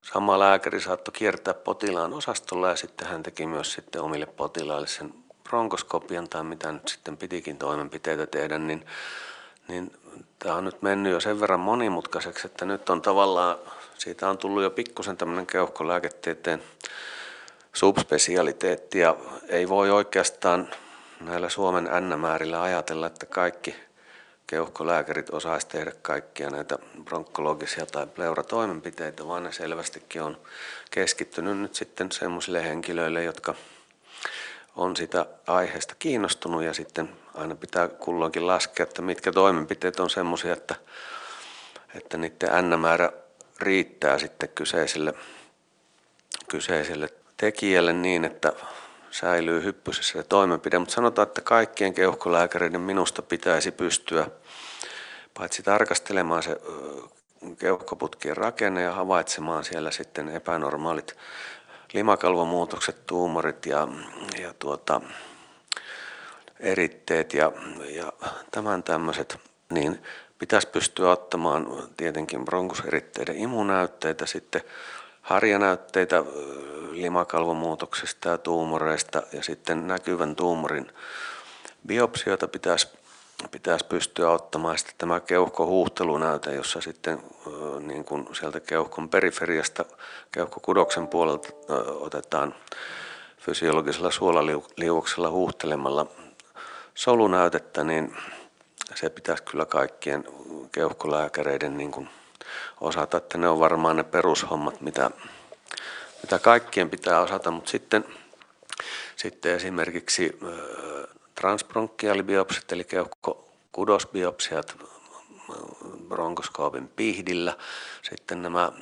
[0.03, 5.15] sama lääkäri saattoi kiertää potilaan osastolla ja sitten hän teki myös sitten omille potilaille sen
[5.45, 8.87] bronkoskopian tai mitä nyt sitten pitikin toimenpiteitä tehdä, niin,
[9.69, 9.93] niin
[10.39, 13.57] tämä on nyt mennyt jo sen verran monimutkaiseksi, että nyt on tavallaan,
[13.99, 16.63] siitä on tullut jo pikkusen tämmöinen keuhkolääketieteen
[17.73, 19.17] subspesialiteetti ja
[19.49, 20.69] ei voi oikeastaan
[21.21, 22.25] näillä Suomen n
[22.61, 23.87] ajatella, että kaikki
[24.47, 30.41] keuhkolääkärit osaisi tehdä kaikkia näitä bronkkologisia tai pleuratoimenpiteitä, vaan ne selvästikin on
[30.91, 33.55] keskittynyt nyt sitten semmoisille henkilöille, jotka
[34.77, 40.53] on sitä aiheesta kiinnostunut ja sitten aina pitää kulloinkin laskea, että mitkä toimenpiteet on semmoisia,
[40.53, 40.75] että,
[41.95, 43.13] että niiden n-määrä
[43.61, 45.15] riittää sitten kyseiselle,
[46.49, 48.53] kyseiselle tekijälle niin, että
[49.11, 50.79] säilyy hyppysessä se toimenpide.
[50.79, 54.29] Mutta sanotaan, että kaikkien keuhkolääkäreiden minusta pitäisi pystyä
[55.35, 56.61] paitsi tarkastelemaan se
[57.59, 61.17] keuhkoputkien rakenne ja havaitsemaan siellä sitten epänormaalit
[61.93, 63.89] limakalvomuutokset, tuumorit ja,
[64.39, 65.01] ja tuota,
[66.61, 67.53] eritteet ja,
[67.89, 68.13] ja
[68.51, 69.39] tämän tämmöiset,
[69.71, 70.03] niin
[70.39, 71.67] pitäisi pystyä ottamaan
[71.97, 74.61] tietenkin bronkuseritteiden imunäytteitä, sitten
[75.27, 76.25] harjanäytteitä
[76.91, 80.93] limakalvomuutoksesta ja tuumoreista ja sitten näkyvän tuumorin
[81.87, 82.89] biopsioita pitäisi,
[83.51, 84.79] pitäisi pystyä ottamaan.
[84.79, 87.19] Sitten tämä keuhkohuhtelunäyte, jossa sitten
[87.81, 89.85] niin kuin sieltä keuhkon periferiasta
[90.33, 91.49] keuhkokudoksen puolelta
[92.01, 92.55] otetaan
[93.39, 96.07] fysiologisella suolaliuoksella huuhtelemalla
[96.95, 98.17] solunäytettä, niin
[98.95, 100.25] se pitäisi kyllä kaikkien
[100.73, 102.09] keuhkolääkäreiden niin kuin
[102.81, 105.11] osata, että ne on varmaan ne perushommat, mitä,
[106.23, 108.05] mitä kaikkien pitää osata, mutta sitten,
[109.17, 110.39] sitten esimerkiksi
[111.35, 114.77] transbronkiaalibiopsit eli keuhkokudosbiopsiat
[116.09, 117.57] bronkoskoopin pihdillä,
[118.03, 118.73] sitten nämä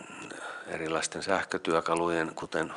[0.67, 2.73] erilaisten sähkötyökalujen, kuten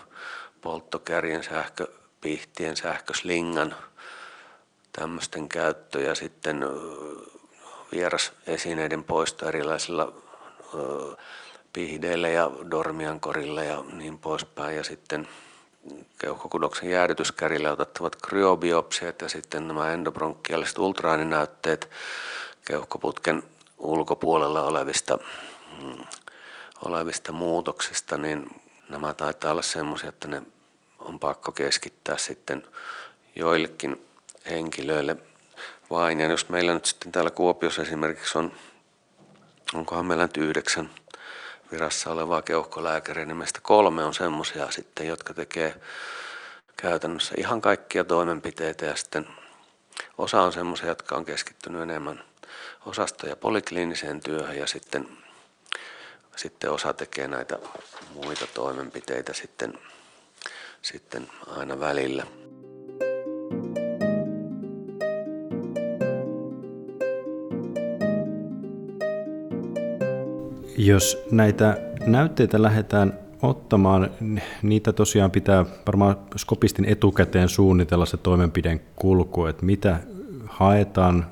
[0.61, 3.75] polttokärjen sähköpihtien, sähköslingan,
[4.91, 6.65] tämmöisten käyttö ja sitten
[7.91, 10.13] vierasesineiden poisto erilaisilla
[11.73, 14.77] pihdeillä ja dormiankorilla ja niin poispäin.
[14.77, 15.27] Ja sitten
[16.19, 21.89] keuhkokudoksen jäädytyskärillä otettavat kryobiopsiat ja sitten nämä endobronkkiaaliset ultraaninäytteet
[22.65, 23.43] keuhkoputken
[23.77, 25.17] ulkopuolella olevista,
[25.81, 26.05] mm,
[26.85, 30.41] olevista muutoksista, niin nämä taitaa olla semmoisia, että ne
[30.99, 32.63] on pakko keskittää sitten
[33.35, 34.05] joillekin
[34.49, 35.17] henkilöille
[35.89, 36.19] vain.
[36.19, 38.51] Ja jos meillä nyt sitten täällä Kuopiossa esimerkiksi on,
[39.73, 40.89] onkohan meillä nyt yhdeksän
[41.71, 45.75] virassa olevaa keuhkolääkäriä, niin meistä kolme on semmoisia sitten, jotka tekee
[46.77, 49.27] käytännössä ihan kaikkia toimenpiteitä ja sitten
[50.17, 52.23] osa on semmoisia, jotka on keskittynyt enemmän
[52.85, 55.17] osasto- ja polikliiniseen työhön ja sitten,
[56.35, 57.59] sitten osa tekee näitä
[58.13, 59.79] muita toimenpiteitä sitten,
[60.81, 62.25] sitten aina välillä.
[70.77, 74.09] Jos näitä näytteitä lähdetään ottamaan,
[74.61, 79.99] niitä tosiaan pitää varmaan skopistin etukäteen suunnitella se toimenpideen kulku, että mitä
[80.45, 81.25] haetaan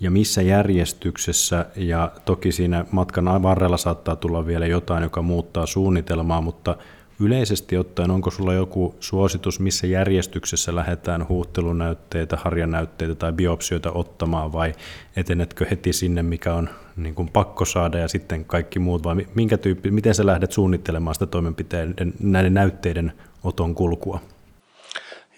[0.00, 6.40] ja missä järjestyksessä, ja toki siinä matkan varrella saattaa tulla vielä jotain, joka muuttaa suunnitelmaa,
[6.40, 6.76] mutta
[7.22, 14.72] yleisesti ottaen, onko sulla joku suositus, missä järjestyksessä lähdetään huuttelunäytteitä, harjanäytteitä tai biopsioita ottamaan, vai
[15.16, 19.58] etenetkö heti sinne, mikä on niin kuin pakko saada ja sitten kaikki muut, vai minkä
[19.58, 23.12] tyyppi, miten sä lähdet suunnittelemaan sitä toimenpiteiden, näiden näytteiden
[23.44, 24.20] oton kulkua?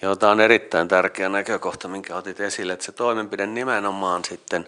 [0.03, 4.67] Joo, tämä on erittäin tärkeä näkökohta, minkä otit esille, että se toimenpide nimenomaan sitten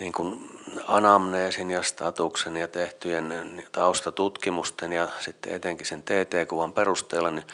[0.00, 7.46] niin kuin anamneesin ja statuksen ja tehtyjen taustatutkimusten ja sitten etenkin sen TT-kuvan perusteella niin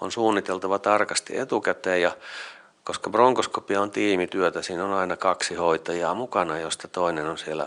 [0.00, 2.02] on suunniteltava tarkasti etukäteen.
[2.02, 2.16] Ja
[2.84, 7.66] koska bronkoskopia on tiimityötä, siinä on aina kaksi hoitajaa mukana, josta toinen on siellä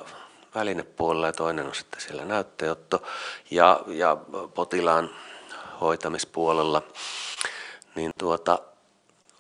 [0.56, 3.04] välinepuolella ja toinen on sitten siellä näytteotto
[3.52, 4.18] ja, ja
[4.54, 5.10] potilaan
[5.82, 6.82] hoitamispuolella,
[7.96, 8.60] niin tuota,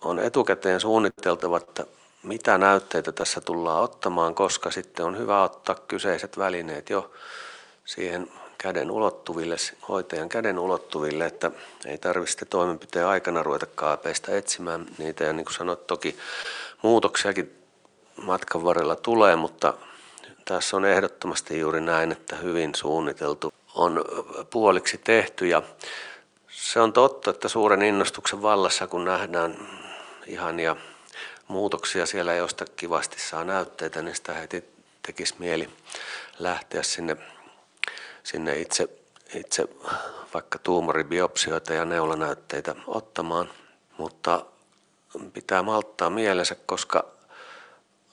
[0.01, 1.85] on etukäteen suunniteltava, että
[2.23, 7.11] mitä näytteitä tässä tullaan ottamaan, koska sitten on hyvä ottaa kyseiset välineet jo
[7.85, 9.55] siihen käden ulottuville,
[9.89, 11.51] hoitajan käden ulottuville, että
[11.85, 15.23] ei tarvitse toimenpiteen aikana ruveta kaapeista etsimään niitä.
[15.23, 16.17] Ja niin kuin sanoit, toki
[16.81, 17.55] muutoksiakin
[18.21, 19.73] matkan varrella tulee, mutta
[20.45, 24.05] tässä on ehdottomasti juuri näin, että hyvin suunniteltu on
[24.49, 25.61] puoliksi tehty ja
[26.49, 29.57] se on totta, että suuren innostuksen vallassa, kun nähdään
[30.27, 30.75] ihania
[31.51, 34.63] muutoksia siellä, josta kivasti saa näytteitä, niin sitä heti
[35.03, 35.69] tekisi mieli
[36.39, 37.17] lähteä sinne,
[38.23, 38.87] sinne itse,
[39.35, 39.67] itse
[40.33, 43.49] vaikka tuumoribiopsioita ja neulanäytteitä ottamaan.
[43.97, 44.45] Mutta
[45.33, 47.05] pitää malttaa mielensä, koska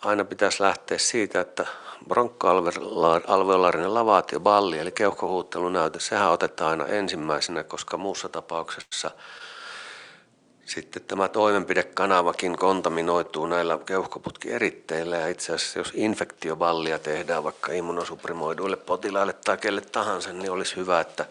[0.04, 1.66] aina pitäisi lähteä siitä, että
[2.08, 9.10] bronkkoalveolaarinen lavaatioballi eli keuhkohuuttelunäyte, sehän otetaan aina ensimmäisenä, koska muussa tapauksessa–
[10.68, 19.32] sitten tämä toimenpidekanavakin kontaminoituu näillä keuhkoputkieritteillä ja itse asiassa jos infektioballia tehdään vaikka immunosuprimoiduille potilaille
[19.32, 21.26] tai kelle tahansa, niin olisi hyvä, että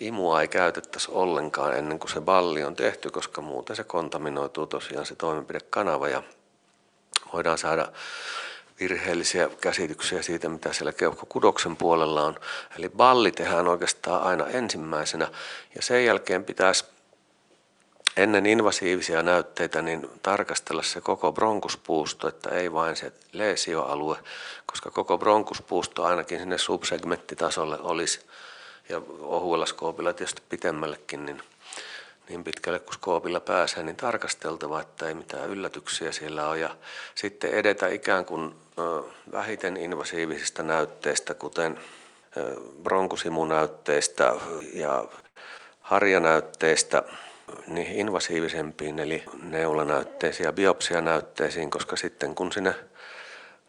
[0.00, 5.06] imua ei käytettäisi ollenkaan ennen kuin se balli on tehty, koska muuten se kontaminoituu tosiaan
[5.06, 6.08] se toimenpidekanava.
[6.08, 6.22] Ja
[7.32, 7.88] voidaan saada
[8.80, 12.36] virheellisiä käsityksiä siitä, mitä siellä keuhkokudoksen puolella on.
[12.78, 15.28] Eli balli tehdään oikeastaan aina ensimmäisenä.
[15.74, 16.84] Ja sen jälkeen pitäisi
[18.16, 24.16] ennen invasiivisia näytteitä niin tarkastella se koko bronkuspuusto, että ei vain se leesioalue,
[24.66, 28.20] koska koko bronkuspuusto ainakin sinne subsegmenttitasolle olisi
[28.88, 31.42] ja ohuella skoopilla tietysti pitemmällekin, niin,
[32.28, 36.58] niin pitkälle kuin skoopilla pääsee, niin tarkasteltava, että ei mitään yllätyksiä siellä ole.
[36.58, 36.76] Ja
[37.14, 38.54] sitten edetä ikään kuin
[39.32, 41.80] vähiten invasiivisista näytteistä, kuten
[42.82, 44.34] bronkusimunäytteistä
[44.74, 45.04] ja
[45.80, 47.02] harjanäytteistä
[47.66, 52.74] niihin invasiivisempiin, eli neulanäytteisiin ja biopsianäytteisiin, koska sitten kun sinne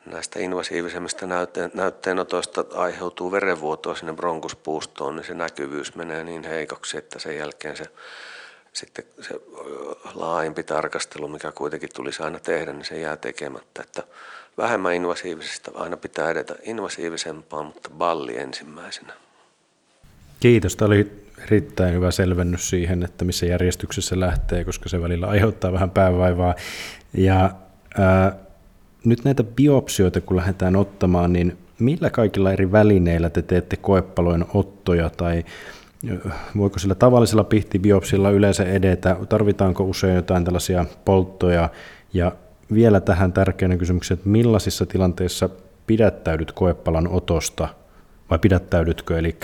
[0.06, 7.20] näistä invasiivisemmista näytteen, näytteenotoista aiheutuu verenvuotoa sinne bronkuspuustoon, niin se näkyvyys menee niin heikoksi, että
[7.20, 7.86] sen jälkeen se,
[8.74, 9.36] sitten se
[10.14, 13.82] laajempi tarkastelu, mikä kuitenkin tulisi aina tehdä, niin se jää tekemättä.
[13.82, 14.04] Että
[14.58, 19.14] vähemmän invasiivisesta aina pitää edetä invasiivisempaan, mutta balli ensimmäisenä.
[20.40, 20.76] Kiitos.
[20.76, 25.90] Tämä oli erittäin hyvä selvennys siihen, että missä järjestyksessä lähtee, koska se välillä aiheuttaa vähän
[25.92, 26.56] päävaivaa.
[27.14, 27.52] Ja
[27.98, 28.36] ää,
[29.06, 35.10] nyt näitä biopsioita, kun lähdetään ottamaan, niin millä kaikilla eri välineillä te teette koepalojen ottoja
[35.10, 35.44] tai
[36.58, 41.70] voiko sillä tavallisella pihtibiopsilla yleensä edetä, tarvitaanko usein jotain tällaisia polttoja
[42.14, 42.32] ja
[42.74, 45.50] vielä tähän tärkeänä kysymykseen, että millaisissa tilanteissa
[45.88, 47.68] pidättäydyt koepalan otosta
[48.34, 49.38] vai pidättäydytkö, eli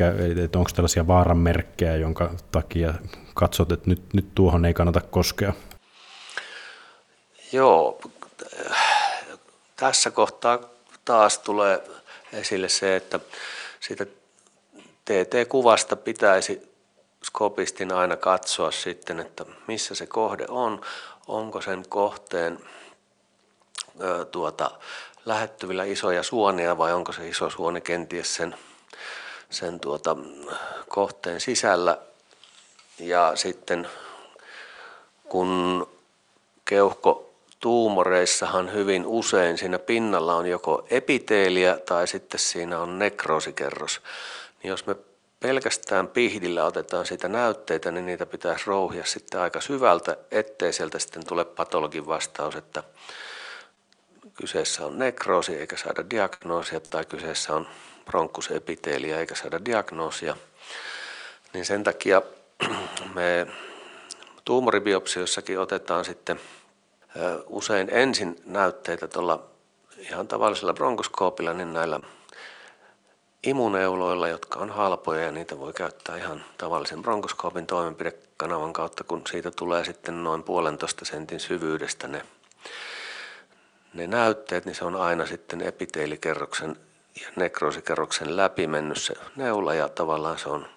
[0.56, 2.94] onko tällaisia vaaranmerkkejä, jonka takia
[3.34, 5.54] katsot, että nyt, nyt tuohon ei kannata koskea?
[7.52, 8.02] Joo,
[9.76, 10.60] tässä kohtaa
[11.06, 11.84] taas tulee
[12.34, 13.20] esille se, että
[13.80, 14.06] siitä
[15.06, 16.72] TT-kuvasta pitäisi
[17.24, 20.82] skopistin aina katsoa sitten, että missä se kohde on,
[21.28, 22.60] onko sen kohteen
[24.32, 24.72] tuota,
[25.26, 28.56] lähettyvillä isoja suonia vai onko se iso suoni kenties sen,
[29.50, 30.16] sen tuota,
[30.88, 31.98] kohteen sisällä.
[33.00, 33.88] Ja sitten
[35.30, 35.88] kun
[36.66, 44.02] keuhko tuumoreissahan hyvin usein siinä pinnalla on joko epiteeliä tai sitten siinä on nekroosikerros.
[44.64, 44.96] Niin jos me
[45.40, 51.26] pelkästään pihdillä otetaan siitä näytteitä, niin niitä pitäisi rouhia sitten aika syvältä, ettei sieltä sitten
[51.28, 52.84] tule patologin vastaus, että
[54.34, 57.68] kyseessä on nekroosi eikä saada diagnoosia tai kyseessä on
[58.10, 60.36] bronkusepiteelia eikä saada diagnoosia.
[61.54, 62.22] Niin sen takia
[63.16, 63.48] me
[64.46, 66.40] tuumoribiopsioissakin otetaan sitten
[67.48, 69.44] usein ensin näytteitä tuolla
[69.98, 72.00] ihan tavallisella bronkoskoopilla, niin näillä
[73.44, 79.52] imuneuloilla, jotka on halpoja ja niitä voi käyttää ihan tavallisen bronkoskoopin toimenpidekanavan kautta, kun siitä
[79.52, 82.22] tulee sitten noin puolentoista sentin syvyydestä ne,
[83.94, 86.76] ne näytteet, niin se on aina sitten epiteelikerroksen
[87.22, 90.68] ja nekroosikerroksen läpi mennyt se neula ja tavallaan se on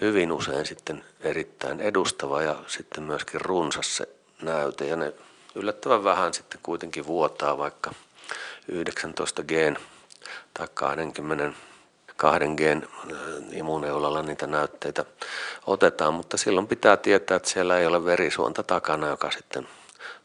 [0.00, 4.08] hyvin usein sitten erittäin edustava ja sitten myöskin runsas se
[4.42, 5.12] näyte ja ne
[5.54, 7.90] yllättävän vähän sitten kuitenkin vuotaa, vaikka
[8.68, 9.78] 19 gen
[10.54, 11.52] tai 20
[12.16, 12.88] kahden gen
[13.52, 15.04] imuneulalla niitä näytteitä
[15.66, 19.68] otetaan, mutta silloin pitää tietää, että siellä ei ole verisuonta takana, joka sitten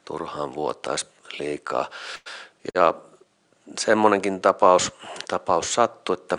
[0.05, 1.05] turhaan vuotaisi
[1.39, 1.89] liikaa.
[2.75, 2.93] Ja
[3.79, 4.91] semmoinenkin tapaus,
[5.27, 6.37] tapaus sattui, että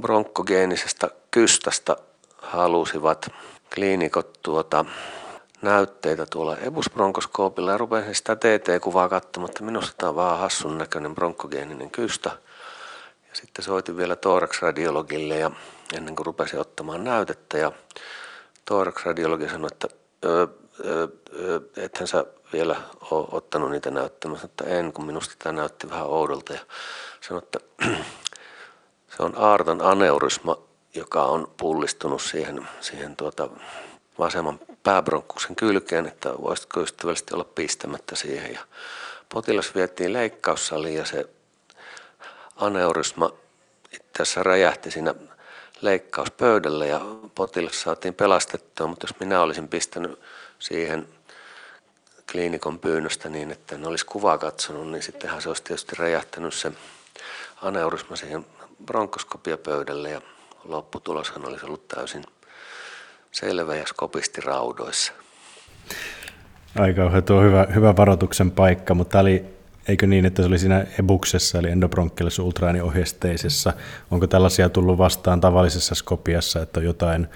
[0.00, 1.96] bronkkogeenisestä kystasta
[2.38, 3.28] halusivat
[3.74, 4.84] kliinikot tuota,
[5.62, 11.14] näytteitä tuolla ebusbronkoskoopilla ja rupesin sitä TT-kuvaa katsomaan, että minusta tämä on vaan hassun näköinen
[11.14, 12.30] bronkkogeeninen kystä.
[13.28, 15.50] Ja sitten soitin vielä thorax-radiologille ja
[15.96, 17.72] ennen kuin rupesin ottamaan näytettä ja
[18.64, 19.88] thorax-radiologi sanoi, että
[20.24, 20.46] öö,
[20.84, 22.24] öö, ethän sä
[22.54, 22.76] vielä
[23.10, 26.60] ole ottanut niitä näyttämään, että en, kun minusta tämä näytti vähän oudolta ja
[27.20, 27.58] sanoi, että
[29.16, 30.58] se on aarton aneurysma,
[30.94, 33.48] joka on pullistunut siihen, siihen tuota
[34.18, 38.52] vasemman pääbronkkuksen kylkeen, että voisitko ystävällisesti olla pistämättä siihen.
[38.52, 38.60] Ja
[39.28, 41.28] potilas vietiin leikkaussaliin ja se
[42.56, 43.30] aneurysma
[44.18, 45.14] tässä räjähti siinä
[45.80, 47.00] leikkauspöydällä ja
[47.34, 50.20] potilas saatiin pelastettua, mutta jos minä olisin pistänyt
[50.58, 51.08] siihen
[52.32, 56.72] kliinikon pyynnöstä niin, että en olisi kuvaa katsonut, niin sittenhän se olisi tietysti räjähtänyt se
[57.62, 58.46] aneurysma siihen
[58.86, 60.20] bronkoskopiapöydälle ja
[60.64, 62.24] lopputuloshan olisi ollut täysin
[63.32, 65.12] selvä ja skopisti raudoissa.
[66.78, 69.44] Aika tuo hyvä, hyvä varoituksen paikka, mutta tämä oli,
[69.88, 73.72] eikö niin, että se oli siinä ebuksessa, eli endobronkkelis ultraääniohjesteisessa.
[74.10, 77.28] Onko tällaisia tullut vastaan tavallisessa skopiassa, että on jotain,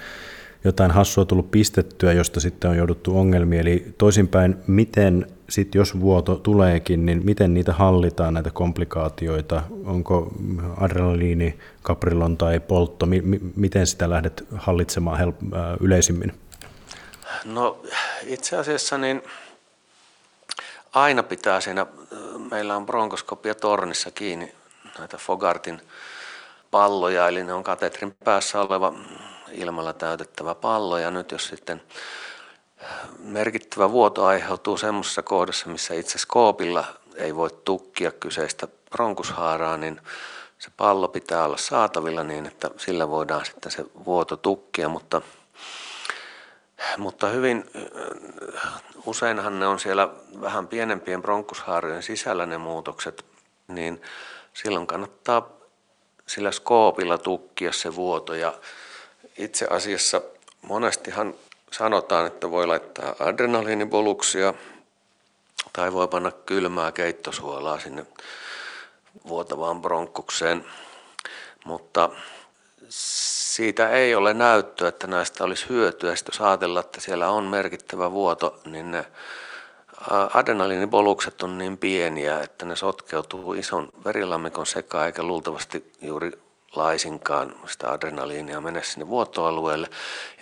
[0.64, 3.60] jotain hassua tullut pistettyä, josta sitten on jouduttu ongelmiin?
[3.60, 9.62] Eli toisinpäin, miten sitten jos vuoto tuleekin, niin miten niitä hallitaan, näitä komplikaatioita?
[9.84, 10.32] Onko
[10.80, 16.32] adrenaliini, kaprilon tai poltto, mi- mi- miten sitä lähdet hallitsemaan help- äh, yleisimmin?
[17.44, 17.82] No
[18.26, 19.22] itse asiassa niin
[20.92, 21.86] aina pitää siinä,
[22.50, 24.52] meillä on bronkoskopia tornissa kiinni
[24.98, 25.80] näitä Fogartin
[26.70, 28.94] palloja, eli ne on katetrin päässä oleva
[29.52, 31.82] ilmalla täytettävä pallo, ja nyt jos sitten
[33.18, 36.84] merkittävä vuoto aiheutuu semmoisessa kohdassa, missä itse skoopilla
[37.16, 40.00] ei voi tukkia kyseistä bronkushaaraa, niin
[40.58, 45.22] se pallo pitää olla saatavilla niin, että sillä voidaan sitten se vuoto tukkia, mutta
[46.98, 47.70] mutta hyvin
[49.06, 50.08] useinhan ne on siellä
[50.40, 53.24] vähän pienempien bronkushaarojen sisällä ne muutokset,
[53.68, 54.02] niin
[54.54, 55.50] silloin kannattaa
[56.26, 58.54] sillä skoopilla tukkia se vuoto ja
[59.38, 60.20] itse asiassa
[60.62, 61.34] monestihan
[61.72, 64.54] sanotaan, että voi laittaa adrenaliiniboluksia
[65.72, 68.06] tai voi panna kylmää keittosuolaa sinne
[69.28, 70.64] vuotavaan bronkkukseen,
[71.64, 72.10] mutta
[72.88, 76.16] siitä ei ole näyttöä, että näistä olisi hyötyä.
[76.16, 79.04] Sitten jos ajatellaan, että siellä on merkittävä vuoto, niin ne
[80.34, 86.32] adrenaliinibolukset on niin pieniä, että ne sotkeutuu ison verilammikon sekaan, eikä luultavasti juuri
[86.78, 89.90] laisinkaan sitä adrenaliinia mene sinne vuotoalueelle.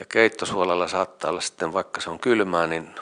[0.01, 2.95] Ja keittosuolalla saattaa olla sitten, vaikka se on kylmää, niin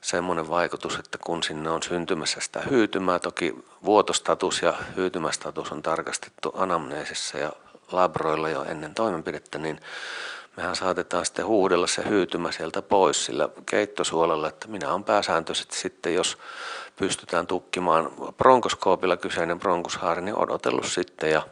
[0.00, 3.54] semmoinen vaikutus, että kun sinne on syntymässä sitä hyytymää, toki
[3.84, 7.52] vuotostatus ja hyytymästatus on tarkastettu anamneesissa ja
[7.92, 9.80] labroilla jo ennen toimenpidettä, niin
[10.56, 16.14] mehän saatetaan sitten huudella se hyytymä sieltä pois sillä keittosuolella, että minä olen pääsääntöisesti sitten,
[16.14, 16.38] jos
[16.96, 21.42] pystytään tukkimaan bronkoskoopilla kyseinen bronkushaari, niin odotellut sitten ja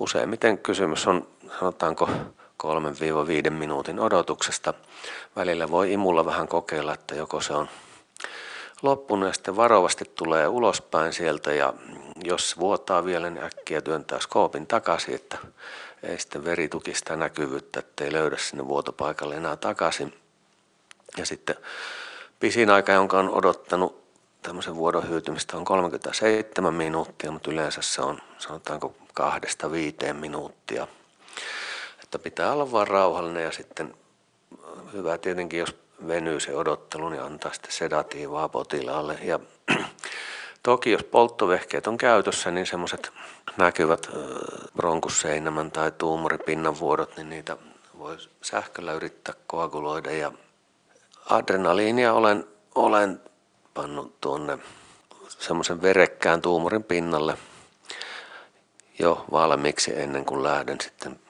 [0.00, 1.26] useimmiten kysymys on
[1.58, 2.08] sanotaanko
[3.46, 4.74] 3-5 minuutin odotuksesta.
[5.36, 7.68] Välillä voi imulla vähän kokeilla, että joko se on
[8.82, 11.74] loppunut ja sitten varovasti tulee ulospäin sieltä ja
[12.24, 15.38] jos vuotaa vielä, niin äkkiä työntää skoopin takaisin, että
[16.02, 20.14] ei sitten verituki sitä näkyvyyttä, ettei löydä sinne vuotopaikalle enää takaisin.
[21.16, 21.56] Ja sitten
[22.40, 23.99] pisin aika, jonka on odottanut
[24.42, 30.86] tämmöisen vuodon hyytymistä on 37 minuuttia, mutta yleensä se on sanotaanko kahdesta viiteen minuuttia.
[32.02, 33.94] Että pitää olla vaan rauhallinen ja sitten
[34.92, 35.76] hyvä tietenkin, jos
[36.08, 39.18] venyy se odottelu, niin antaa sitten sedatiivaa potilaalle.
[39.22, 39.40] Ja
[40.62, 43.12] toki jos polttovehkeet on käytössä, niin semmoiset
[43.56, 44.10] näkyvät
[44.76, 47.56] bronkusseinämän tai tuumoripinnan vuodot, niin niitä
[47.98, 50.10] voi sähköllä yrittää koaguloida.
[50.10, 50.32] Ja
[51.30, 53.20] adrenaliinia olen, olen
[53.74, 54.58] pannut tuonne
[55.28, 57.38] semmoisen verekkään tuumorin pinnalle
[58.98, 61.20] jo valmiiksi ennen kuin lähden sitten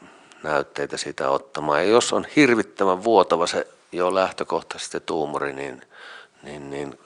[0.42, 1.78] näytteitä sitä ottamaan.
[1.78, 5.82] Ja jos on hirvittävän vuotava se jo lähtökohtaisesti tuumori, niin,
[6.42, 6.98] niin, niin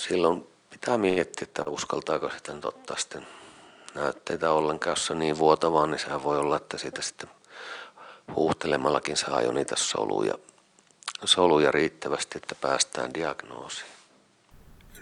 [0.00, 3.26] silloin pitää miettiä, että uskaltaako sitten ottaa sitten
[3.94, 7.30] näytteitä ollenkaan, jos on niin vuotavaa, niin sehän voi olla, että siitä sitten
[8.36, 10.34] huuhtelemallakin saa jo niitä soluja,
[11.24, 13.90] soluja riittävästi, että päästään diagnoosiin.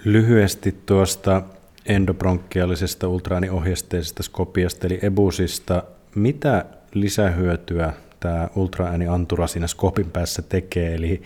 [0.04, 1.42] Lyhyesti tuosta
[1.86, 5.82] endobronkkiaalisesta ultraääniohjesteisesta skopiasta eli EBUSista.
[6.14, 6.64] Mitä
[6.94, 11.22] lisähyötyä tämä ultraääniantura siinä skopin päässä tekee, eli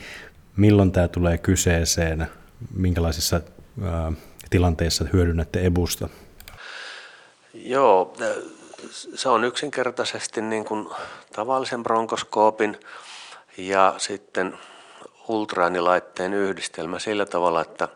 [0.57, 2.27] milloin tämä tulee kyseeseen,
[2.75, 3.41] minkälaisissa
[3.83, 4.13] ää,
[4.51, 6.09] tilanteissa hyödynnätte EBUsta?
[7.55, 8.17] Joo,
[9.15, 10.89] se on yksinkertaisesti niin kuin
[11.33, 12.77] tavallisen bronkoskoopin
[13.57, 14.59] ja sitten
[15.31, 17.89] ultraäänilaitteen yhdistelmä sillä tavalla, että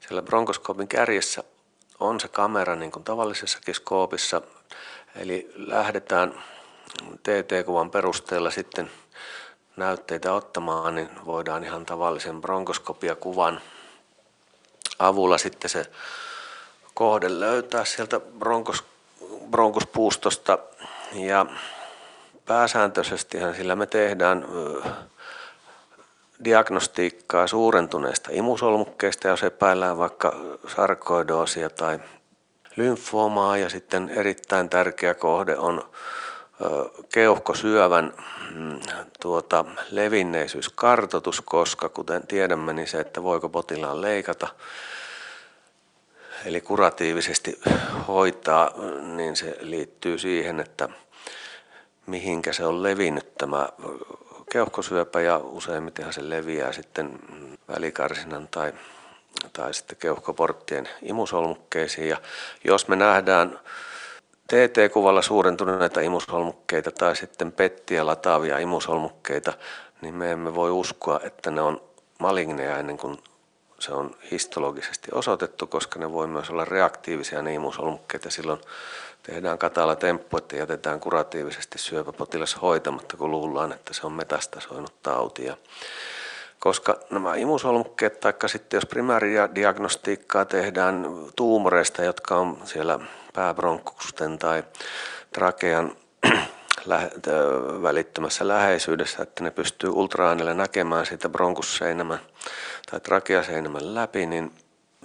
[0.00, 1.44] siellä bronkoskoopin kärjessä
[2.00, 4.42] on se kamera niin kuin tavallisessakin skoopissa,
[5.16, 6.44] eli lähdetään
[7.22, 8.90] TT-kuvan perusteella sitten
[9.76, 13.60] näytteitä ottamaan, niin voidaan ihan tavallisen bronkoskopiakuvan
[14.98, 15.86] avulla sitten se
[16.94, 18.84] kohde löytää sieltä bronkos,
[19.50, 20.58] bronkospuustosta.
[21.12, 21.46] Ja
[22.46, 24.46] pääsääntöisesti sillä me tehdään
[26.44, 30.36] diagnostiikkaa suurentuneista imusolmukkeista, jos epäillään vaikka
[30.76, 31.98] sarkoidoosia tai
[32.76, 33.56] lymfoomaa.
[33.56, 35.82] Ja sitten erittäin tärkeä kohde on
[37.12, 38.12] keuhkosyövän
[38.54, 38.80] mm,
[39.20, 44.48] tuota, levinneisyyskartoitus, koska kuten tiedämme, niin se, että voiko potilaan leikata,
[46.44, 47.60] eli kuratiivisesti
[48.08, 48.70] hoitaa,
[49.16, 50.88] niin se liittyy siihen, että
[52.06, 53.68] mihinkä se on levinnyt tämä
[54.54, 57.18] keuhkosyöpä ja useimmiten se leviää sitten
[57.68, 58.72] välikarsinan tai,
[59.52, 62.08] tai sitten keuhkoporttien imusolmukkeisiin.
[62.08, 62.16] Ja
[62.64, 63.60] jos me nähdään
[64.46, 69.52] TT-kuvalla suurentuneita imusolmukkeita tai sitten pettiä lataavia imusolmukkeita,
[70.00, 71.80] niin me emme voi uskoa, että ne on
[72.18, 73.18] maligneja ennen kuin
[73.78, 78.60] se on histologisesti osoitettu, koska ne voi myös olla reaktiivisia ne imusolmukkeet ja silloin
[79.26, 85.44] tehdään katala temppu, että jätetään kuratiivisesti syöpäpotilas hoitamatta, kun luullaan, että se on metastasoinut tauti.
[85.44, 85.56] Ja
[86.58, 91.06] koska nämä imusolmukkeet, tai sitten jos primäridiagnostiikkaa tehdään
[91.36, 92.98] tuumoreista, jotka on siellä
[93.34, 94.64] pääbronkkusten tai
[95.32, 95.96] trakean
[97.82, 102.20] välittömässä läheisyydessä, että ne pystyy ultraäänellä näkemään siitä bronkusseinämän
[102.90, 104.52] tai trakeaseinämän läpi, niin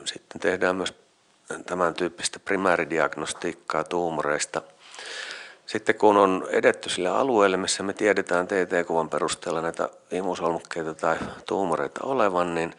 [0.05, 0.93] sitten tehdään myös
[1.65, 4.61] tämän tyyppistä primääridiagnostiikkaa tuumoreista.
[5.65, 11.99] Sitten kun on edetty sille alueelle, missä me tiedetään TT-kuvan perusteella näitä imusolmukkeita tai tuumoreita
[12.03, 12.73] olevan, niin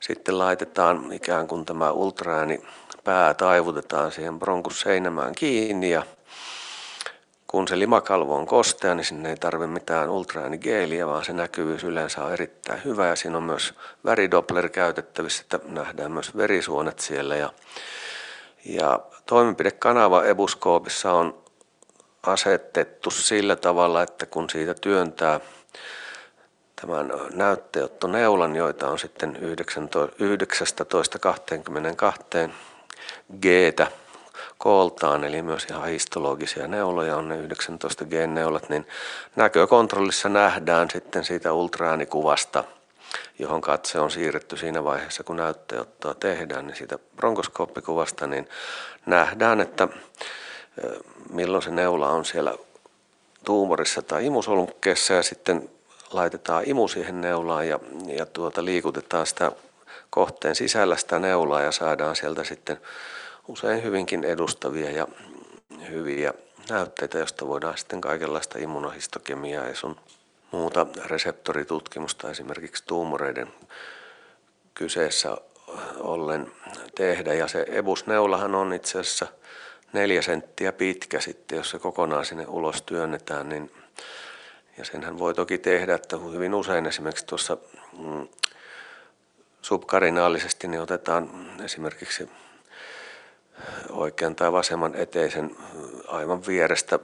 [0.00, 2.62] sitten laitetaan ikään kuin tämä ultraääni
[3.04, 6.02] pää taivutetaan siihen bronkusseinämään kiinni ja
[7.46, 12.24] kun se limakalvo on kostea, niin sinne ei tarvitse mitään ultraäänigeeliä, vaan se näkyvyys yleensä
[12.24, 17.36] on erittäin hyvä ja siinä on myös väridoppler käytettävissä, että nähdään myös verisuonet siellä.
[17.36, 17.52] Ja,
[18.64, 21.42] ja toimenpidekanava ebuskoopissa on
[22.22, 25.40] asetettu sillä tavalla, että kun siitä työntää
[26.80, 29.38] tämän näytteottoneulan, joita on sitten
[32.46, 32.50] 19-22
[33.40, 33.46] g
[34.58, 38.86] kooltaan, eli myös ihan histologisia neuloja on ne 19 G-neulat, niin
[39.36, 42.64] näkökontrollissa nähdään sitten siitä ultraäänikuvasta,
[43.42, 48.48] johon katse on siirretty siinä vaiheessa, kun näytteenottoa tehdään, niin siitä bronkoskooppikuvasta, niin
[49.06, 49.88] nähdään, että
[51.30, 52.54] milloin se neula on siellä
[53.44, 55.70] tuumorissa tai imusolukkeessa ja sitten
[56.12, 59.52] laitetaan imu siihen neulaan ja, ja tuota, liikutetaan sitä
[60.10, 62.80] kohteen sisällä sitä neulaa ja saadaan sieltä sitten
[63.48, 65.08] usein hyvinkin edustavia ja
[65.90, 66.34] hyviä
[66.70, 69.96] näytteitä, joista voidaan sitten kaikenlaista immunohistokemiaa ja sun
[70.52, 73.52] muuta reseptoritutkimusta esimerkiksi tuumoreiden
[74.74, 75.36] kyseessä
[75.98, 76.52] ollen
[76.94, 77.34] tehdä.
[77.34, 79.26] Ja se ebusneulahan on itse asiassa
[79.92, 83.72] neljä senttiä pitkä sitten, jos se kokonaan sinne ulos työnnetään, niin
[84.78, 87.56] ja senhän voi toki tehdä, että hyvin usein esimerkiksi tuossa
[87.98, 88.28] mm,
[89.62, 91.30] subkarinaalisesti niin otetaan
[91.64, 92.30] esimerkiksi
[93.90, 95.56] oikean tai vasemman eteisen
[96.06, 96.98] aivan vierestä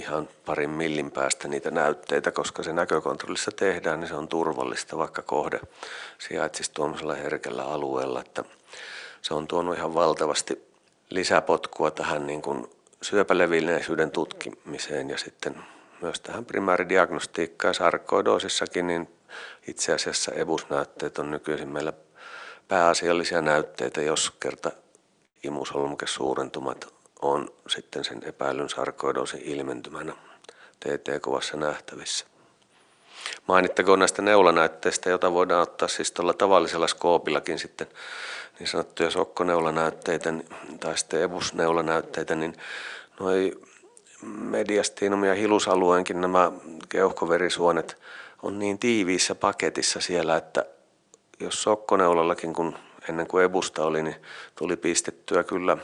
[0.00, 5.22] ihan parin millin päästä niitä näytteitä, koska se näkökontrollissa tehdään, niin se on turvallista, vaikka
[5.22, 5.60] kohde
[6.18, 8.44] sijaitsisi tuollaisella herkällä alueella, että
[9.22, 10.64] se on tuonut ihan valtavasti
[11.10, 12.70] lisäpotkua tähän niin kuin
[13.02, 15.56] syöpälevinneisyyden tutkimiseen ja sitten
[16.02, 19.08] myös tähän primääridiagnostiikkaan sarkoidoosissakin, niin
[19.66, 21.92] itse asiassa EBUS-näytteet on nykyisin meillä
[22.68, 24.70] pääasiallisia näytteitä, jos kerta
[25.42, 30.12] imusolmukesuurentumat on sitten sen epäilyn sarkoidoosin ilmentymänä
[30.80, 32.26] TT-kuvassa nähtävissä.
[33.48, 37.86] Mainittakoon näistä neulanäytteistä, jota voidaan ottaa siis tuolla tavallisella skoopillakin sitten
[38.58, 40.32] niin sanottuja sokkoneulanäytteitä
[40.80, 42.56] tai sitten ebusneulanäytteitä, niin
[43.20, 43.52] noi
[44.22, 46.52] mediastiinum ja hilusalueenkin nämä
[46.88, 47.96] keuhkoverisuonet
[48.42, 50.64] on niin tiiviissä paketissa siellä, että
[51.40, 52.76] jos sokkoneulollakin, kun
[53.08, 54.16] ennen kuin ebusta oli, niin
[54.54, 55.76] tuli pistettyä kyllä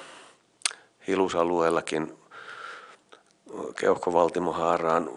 [1.06, 2.18] hilusalueellakin
[3.80, 5.10] keuhkovaltimohaaraan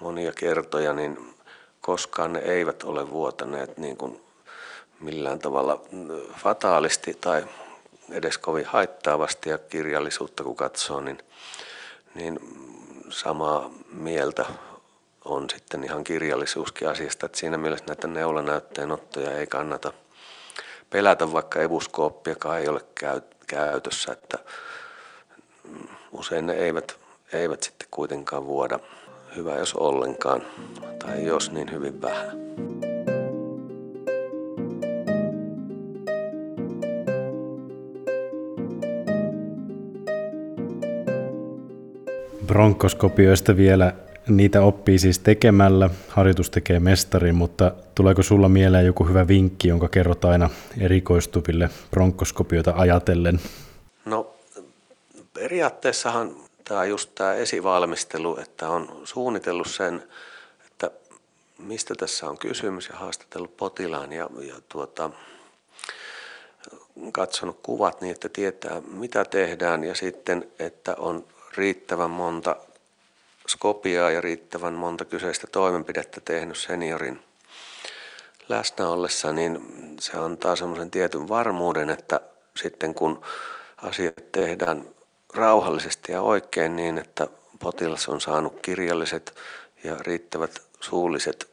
[0.00, 1.34] monia kertoja, niin
[1.80, 4.20] koskaan ne eivät ole vuotaneet niin kuin
[5.00, 5.80] millään tavalla
[6.36, 7.44] fataalisti tai
[8.10, 9.50] edes kovin haittaavasti.
[9.50, 11.18] Ja kirjallisuutta kun katsoo, niin,
[12.14, 12.40] niin
[13.10, 14.44] samaa mieltä
[15.24, 19.92] on sitten ihan kirjallisuuskin asiasta, että siinä mielessä näitä neulanäytteenottoja ei kannata
[20.90, 22.80] pelätä, vaikka ebuskooppiakaan ei ole
[23.46, 24.38] käytössä, että
[26.12, 26.96] usein ne eivät,
[27.32, 28.78] eivät sitten kuitenkaan vuoda
[29.36, 30.42] hyvä jos ollenkaan,
[30.98, 32.46] tai jos niin hyvin vähän.
[42.46, 43.92] Bronkoskopioista vielä
[44.28, 49.88] niitä oppii siis tekemällä, harjoitus tekee mestari, mutta tuleeko sulla mieleen joku hyvä vinkki, jonka
[49.88, 50.50] kerrot aina
[50.80, 53.40] erikoistuville bronkoskopioita ajatellen?
[54.04, 54.35] No
[55.36, 60.08] periaatteessahan tämä just tämä esivalmistelu, että on suunnitellut sen,
[60.66, 60.90] että
[61.58, 65.10] mistä tässä on kysymys ja haastatellut potilaan ja, ja tuota,
[67.12, 71.24] katsonut kuvat niin, että tietää mitä tehdään ja sitten, että on
[71.56, 72.56] riittävän monta
[73.48, 77.20] skopiaa ja riittävän monta kyseistä toimenpidettä tehnyt seniorin
[78.48, 79.60] läsnä ollessa, niin
[80.00, 82.20] se antaa semmoisen tietyn varmuuden, että
[82.56, 83.22] sitten kun
[83.76, 84.95] asiat tehdään
[85.36, 87.26] rauhallisesti ja oikein niin, että
[87.58, 89.34] potilas on saanut kirjalliset
[89.84, 91.48] ja riittävät suulliset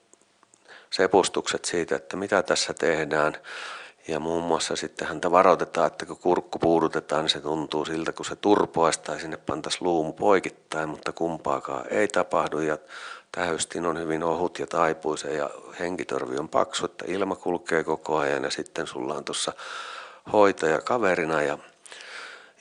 [0.89, 3.37] sepustukset siitä, että mitä tässä tehdään,
[4.07, 8.25] ja muun muassa sitten häntä varoitetaan, että kun kurkku puudutetaan, niin se tuntuu siltä, kun
[8.25, 12.59] se turpoaisi tai sinne pantaisi luumu poikittain, mutta kumpaakaan ei tapahdu.
[12.59, 12.77] Ja
[13.31, 18.43] tähystin on hyvin ohut ja taipuise ja henkitorvi on paksu, että ilma kulkee koko ajan
[18.43, 19.53] ja sitten sulla on tuossa
[20.33, 21.57] hoitaja kaverina ja,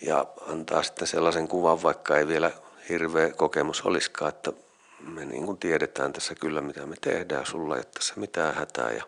[0.07, 2.51] ja antaa sitten sellaisen kuvan, vaikka ei vielä
[2.89, 4.53] hirveä kokemus olisikaan, että
[5.01, 8.91] me niin kuin tiedetään tässä kyllä mitä me tehdään, sulla ei ole tässä mitään hätää.
[8.91, 9.05] Ja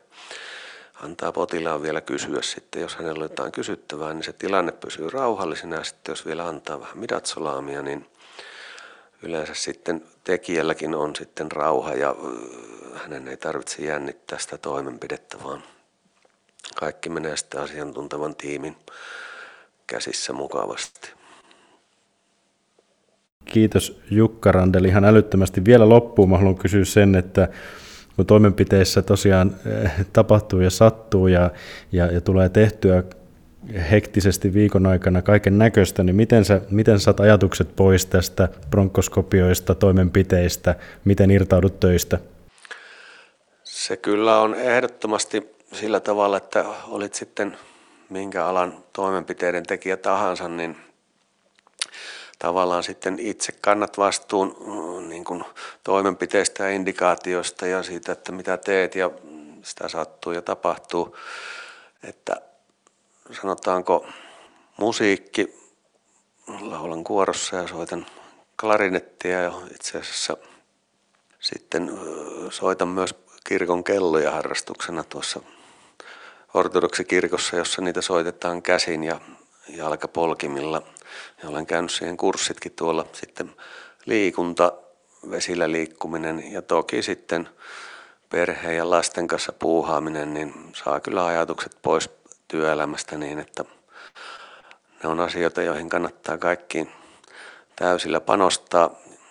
[1.03, 5.77] antaa potilaan vielä kysyä sitten, jos hänellä on jotain kysyttävää, niin se tilanne pysyy rauhallisena.
[5.77, 8.07] Ja sitten jos vielä antaa vähän midatsolaamia, niin
[9.23, 12.17] yleensä sitten tekijälläkin on sitten rauha ja
[12.95, 15.63] hänen ei tarvitse jännittää sitä toimenpidettä, vaan
[16.75, 18.77] kaikki menee sitten asiantuntevan tiimin
[19.87, 21.13] käsissä mukavasti.
[23.45, 24.85] Kiitos Jukka Randel.
[24.85, 27.49] Ihan älyttömästi vielä loppuun mä haluan kysyä sen, että
[28.17, 31.51] kun toimenpiteissä tosiaan eh, tapahtuu ja sattuu ja,
[31.93, 33.03] ja, ja tulee tehtyä
[33.91, 40.75] hektisesti viikon aikana kaiken näköistä, niin miten sä, miten saat ajatukset pois tästä bronkoskopioista, toimenpiteistä,
[41.05, 42.19] miten irtaudut töistä?
[43.65, 47.57] Se kyllä on ehdottomasti sillä tavalla, että olit sitten
[48.09, 50.77] minkä alan toimenpiteiden tekijä tahansa, niin
[52.39, 55.45] tavallaan sitten itse kannat vastuun mm, niin kuin
[55.85, 59.11] toimenpiteistä ja indikaatioista ja siitä, että mitä teet ja
[59.63, 61.17] sitä sattuu ja tapahtuu.
[62.03, 62.41] Että
[63.41, 64.07] sanotaanko
[64.77, 65.55] musiikki,
[66.61, 68.07] laulan kuorossa ja soitan
[68.61, 70.37] klarinettia ja itse asiassa
[71.41, 71.91] sitten
[72.51, 75.41] soitan myös kirkon kelloja harrastuksena tuossa
[76.55, 79.21] ortodoksikirkossa, jossa niitä soitetaan käsin ja
[79.69, 80.83] jalkapolkimilla.
[81.43, 83.55] Ja olen käynyt siihen kurssitkin tuolla sitten
[84.07, 84.73] liikunta,
[85.31, 87.49] vesillä liikkuminen ja toki sitten
[88.31, 92.11] perheen ja lasten kanssa puuhaaminen, niin saa kyllä ajatukset pois
[92.49, 93.65] työelämästä niin, että
[95.03, 96.91] ne on asioita, joihin kannattaa kaikkiin
[97.77, 98.91] täysillä panostaa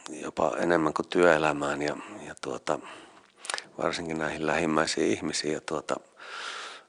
[0.09, 1.95] jopa enemmän kuin työelämään ja,
[2.27, 2.79] ja tuota,
[3.83, 5.95] varsinkin näihin lähimmäisiin ihmisiin ja tuota,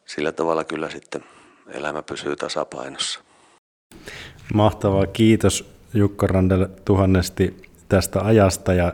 [0.06, 1.24] sillä tavalla kyllä sitten
[1.68, 3.20] elämä pysyy tasapainossa.
[4.54, 8.92] Mahtavaa, kiitos Jukka Randel tuhannesti tästä ajasta ja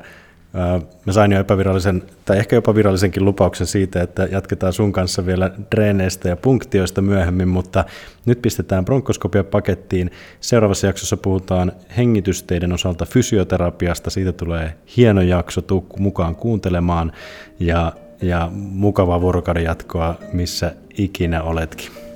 [1.06, 5.50] Mä sain jo epävirallisen, tai ehkä jopa virallisenkin lupauksen siitä, että jatketaan sun kanssa vielä
[5.76, 7.84] dreeneistä ja punktioista myöhemmin, mutta
[8.26, 10.10] nyt pistetään bronkoskopia pakettiin.
[10.40, 14.10] Seuraavassa jaksossa puhutaan hengitysteiden osalta fysioterapiasta.
[14.10, 17.12] Siitä tulee hieno jakso, tuu mukaan kuuntelemaan
[17.60, 17.92] ja,
[18.22, 22.09] ja mukavaa vuorokauden jatkoa, missä ikinä oletkin.